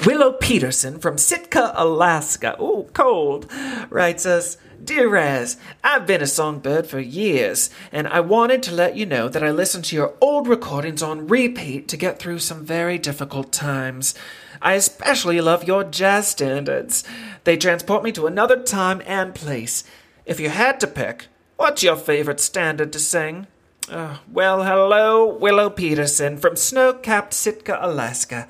Willow 0.07 0.33
Peterson 0.33 1.01
from 1.01 1.19
Sitka, 1.19 1.73
Alaska. 1.75 2.55
Oh, 2.59 2.89
cold. 2.93 3.51
Writes 3.91 4.27
us 4.27 4.57
Dear 4.89 5.11
Raz, 5.11 5.59
I've 5.85 6.07
been 6.07 6.23
a 6.23 6.27
songbird 6.27 6.87
for 6.87 6.99
years, 6.99 7.69
and 7.93 8.09
I 8.09 8.21
wanted 8.21 8.63
to 8.63 8.75
let 8.75 8.97
you 8.97 9.05
know 9.05 9.29
that 9.29 9.45
I 9.45 9.51
listened 9.51 9.85
to 9.85 9.97
your 9.97 10.15
old 10.19 10.49
recordings 10.49 11.03
on 11.03 11.29
repeat 11.29 11.89
to 11.89 11.99
get 11.99 12.19
through 12.19 12.39
some 12.39 12.65
very 12.65 12.97
difficult 12.97 13.53
times. 13.53 14.15
I 14.63 14.73
especially 14.73 15.43
love 15.43 15.69
your 15.69 15.85
jazz 15.85 16.29
standards. 16.29 17.05
They 17.45 17.59
transport 17.59 18.03
me 18.03 18.13
to 18.13 18.27
another 18.27 18.63
time 18.63 19.03
and 19.05 19.35
place. 19.35 19.85
If 20.25 20.41
you 20.41 20.49
had 20.49 20.81
to 20.81 20.87
pick, 20.87 21.27
what's 21.59 21.83
your 21.83 21.97
favorite 21.97 22.41
standard 22.41 22.91
to 22.95 22.99
sing? 22.99 23.47
Uh, 23.91 24.17
well, 24.33 24.65
hello, 24.65 25.27
Willow 25.27 25.69
Peterson 25.69 26.39
from 26.39 26.57
snow 26.57 26.95
capped 26.95 27.35
Sitka, 27.35 27.79
Alaska. 27.79 28.49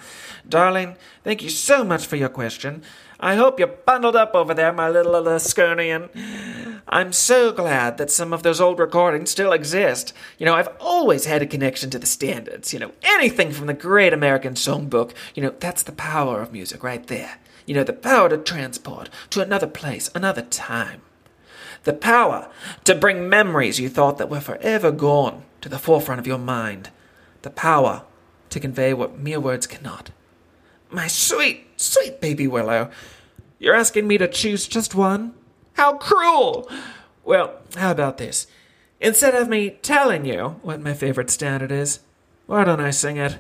Darling, 0.49 0.95
thank 1.25 1.43
you 1.43 1.51
so 1.51 1.83
much 1.83 2.07
for 2.07 2.15
your 2.15 2.29
question. 2.29 2.85
I 3.21 3.35
hope 3.35 3.59
you're 3.59 3.69
bundled 3.69 4.15
up 4.15 4.35
over 4.35 4.55
there, 4.55 4.73
my 4.73 4.89
little 4.89 5.15
Alaskonian. 5.15 6.09
I'm 6.87 7.13
so 7.13 7.51
glad 7.51 7.99
that 7.99 8.13
some 8.13 8.33
of 8.33 8.45
those 8.45 8.61
old 8.61 8.79
recordings 8.79 9.31
still 9.31 9.53
exist. 9.53 10.13
You 10.39 10.47
know, 10.47 10.55
I've 10.55 10.71
always 10.79 11.25
had 11.25 11.43
a 11.43 11.47
connection 11.47 11.91
to 11.91 11.99
the 11.99 12.07
standards. 12.07 12.73
You 12.73 12.79
know, 12.79 12.93
anything 13.03 13.51
from 13.51 13.67
the 13.67 13.75
Great 13.75 14.13
American 14.13 14.55
Songbook. 14.55 15.13
You 15.35 15.43
know, 15.43 15.55
that's 15.59 15.83
the 15.83 15.93
power 15.93 16.41
of 16.41 16.53
music 16.53 16.85
right 16.85 17.05
there. 17.09 17.39
You 17.67 17.75
know, 17.75 17.85
the 17.85 17.93
power 17.93 18.29
to 18.29 18.39
transport 18.39 19.11
to 19.31 19.43
another 19.43 19.67
place, 19.67 20.11
another 20.15 20.43
time. 20.43 21.03
The 21.85 21.93
power 21.93 22.49
to 22.85 22.95
bring 22.95 23.29
memories 23.29 23.81
you 23.81 23.89
thought 23.89 24.19
that 24.19 24.31
were 24.31 24.41
forever 24.41 24.91
gone 24.93 25.43
to 25.61 25.69
the 25.69 25.79
forefront 25.79 26.21
of 26.21 26.27
your 26.27 26.39
mind. 26.39 26.91
The 27.43 27.51
power 27.51 28.05
to 28.51 28.61
convey 28.61 28.95
what 28.95 29.19
mere 29.19 29.41
words 29.41 29.67
cannot. 29.67 30.11
My 30.91 31.07
sweet, 31.07 31.67
sweet 31.77 32.21
baby 32.21 32.47
Willow, 32.47 32.91
you're 33.59 33.75
asking 33.75 34.07
me 34.07 34.17
to 34.19 34.29
choose 34.29 34.67
just 34.67 34.95
one? 34.95 35.35
How 35.75 35.99
cruel! 35.99 36.71
Well, 37.25 37.59
how 37.77 37.91
about 37.91 38.17
this? 38.17 38.47
Instead 39.01 39.35
of 39.35 39.49
me 39.49 39.71
telling 39.83 40.25
you 40.25 40.57
what 40.63 40.81
my 40.81 40.95
favorite 40.95 41.31
standard 41.31 41.71
is, 41.71 42.01
why 42.47 42.65
don't 42.65 42.81
I 42.81 42.91
sing 42.91 43.19
it? 43.19 43.39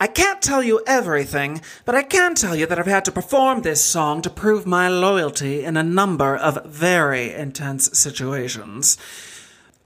I 0.00 0.08
can't 0.08 0.42
tell 0.42 0.64
you 0.64 0.82
everything, 0.84 1.60
but 1.84 1.94
I 1.94 2.02
can 2.02 2.34
tell 2.34 2.56
you 2.56 2.66
that 2.66 2.78
I've 2.80 2.86
had 2.86 3.04
to 3.04 3.12
perform 3.12 3.62
this 3.62 3.84
song 3.84 4.20
to 4.22 4.30
prove 4.30 4.66
my 4.66 4.88
loyalty 4.88 5.64
in 5.64 5.76
a 5.76 5.84
number 5.84 6.36
of 6.36 6.64
very 6.66 7.32
intense 7.32 7.96
situations. 7.96 8.98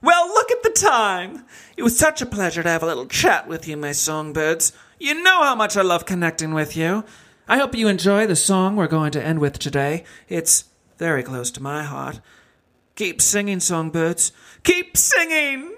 Well, 0.01 0.29
look 0.29 0.51
at 0.51 0.63
the 0.63 0.71
time! 0.71 1.45
It 1.77 1.83
was 1.83 1.99
such 1.99 2.23
a 2.23 2.27
pleasure 2.27 2.63
to 2.63 2.69
have 2.71 2.83
a 2.83 2.87
little 2.87 3.07
chat 3.07 3.47
with 3.47 3.69
you, 3.69 3.77
my 3.77 3.93
songbirds. 3.93 4.73
You 4.99 5.23
know 5.23 5.43
how 5.43 5.55
much 5.55 5.77
I 5.77 5.83
love 5.83 6.07
connecting 6.07 6.55
with 6.55 6.77
you. 6.77 7.05
I 7.47 7.59
hope 7.59 7.75
you 7.75 7.87
enjoy 7.87 8.27
the 8.27 8.35
song 8.35 8.77
we're 8.77 8.87
going 8.87 9.13
to 9.13 9.23
end 9.23 9.41
with 9.41 9.59
today. 9.59 10.05
It's 10.29 10.65
very 10.97 11.23
close 11.23 11.51
to 11.53 11.63
my 11.63 11.83
heart. 11.83 12.21
Keep 12.95 13.21
singing, 13.21 13.61
songbirds. 13.61 14.33
Keep 14.65 14.97
singing! 14.97 15.75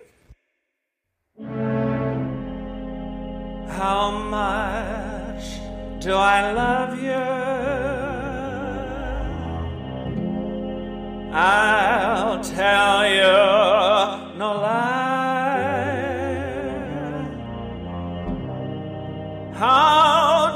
How 3.68 4.10
much 4.30 5.44
do 6.00 6.14
I 6.14 6.52
love 6.52 7.02
you? 7.02 7.58
I'll 11.34 12.42
tell 12.42 13.06
you 13.08 14.38
no 14.38 14.52
lie. 14.60 15.07
How 19.58 20.47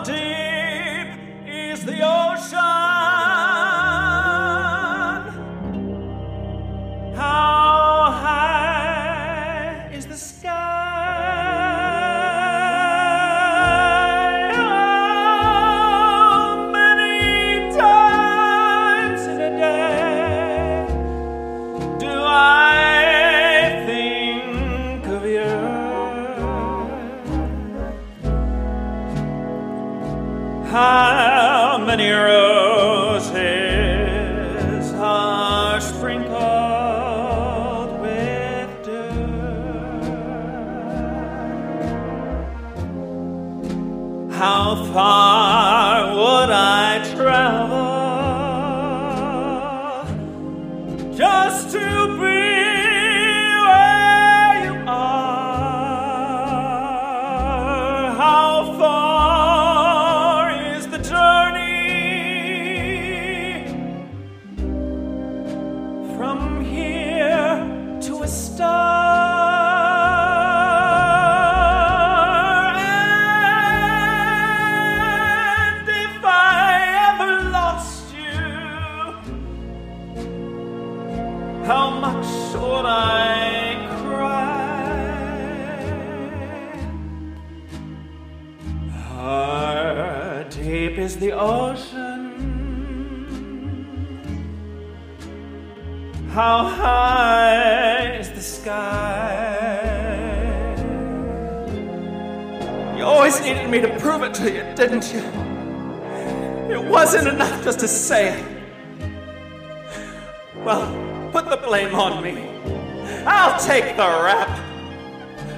I'll 113.52 113.60
take 113.60 113.96
the 113.98 114.02
rap. 114.02 114.48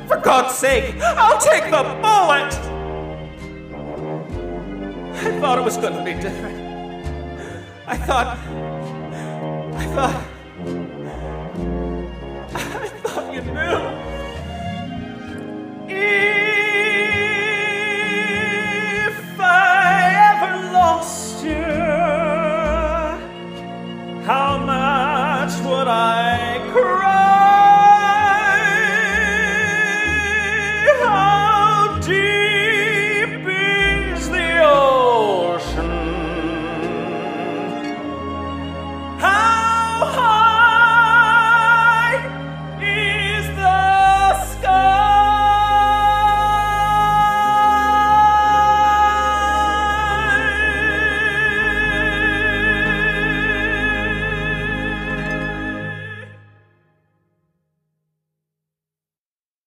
For 0.08 0.16
God's 0.16 0.56
sake, 0.56 0.96
I'll 1.00 1.38
take 1.38 1.70
the 1.70 1.84
bullet. 2.02 2.52
I 5.14 5.40
thought 5.40 5.58
it 5.60 5.64
was 5.64 5.76
going 5.76 5.92
to 5.92 6.02
be 6.02 6.14
different. 6.14 6.58
I 7.86 7.96
thought. 7.96 8.36
I 9.76 9.86
thought. 9.94 10.24
I 12.52 12.88
thought 13.04 13.32
you 13.32 13.42
knew. 13.42 13.78
E 15.94 16.33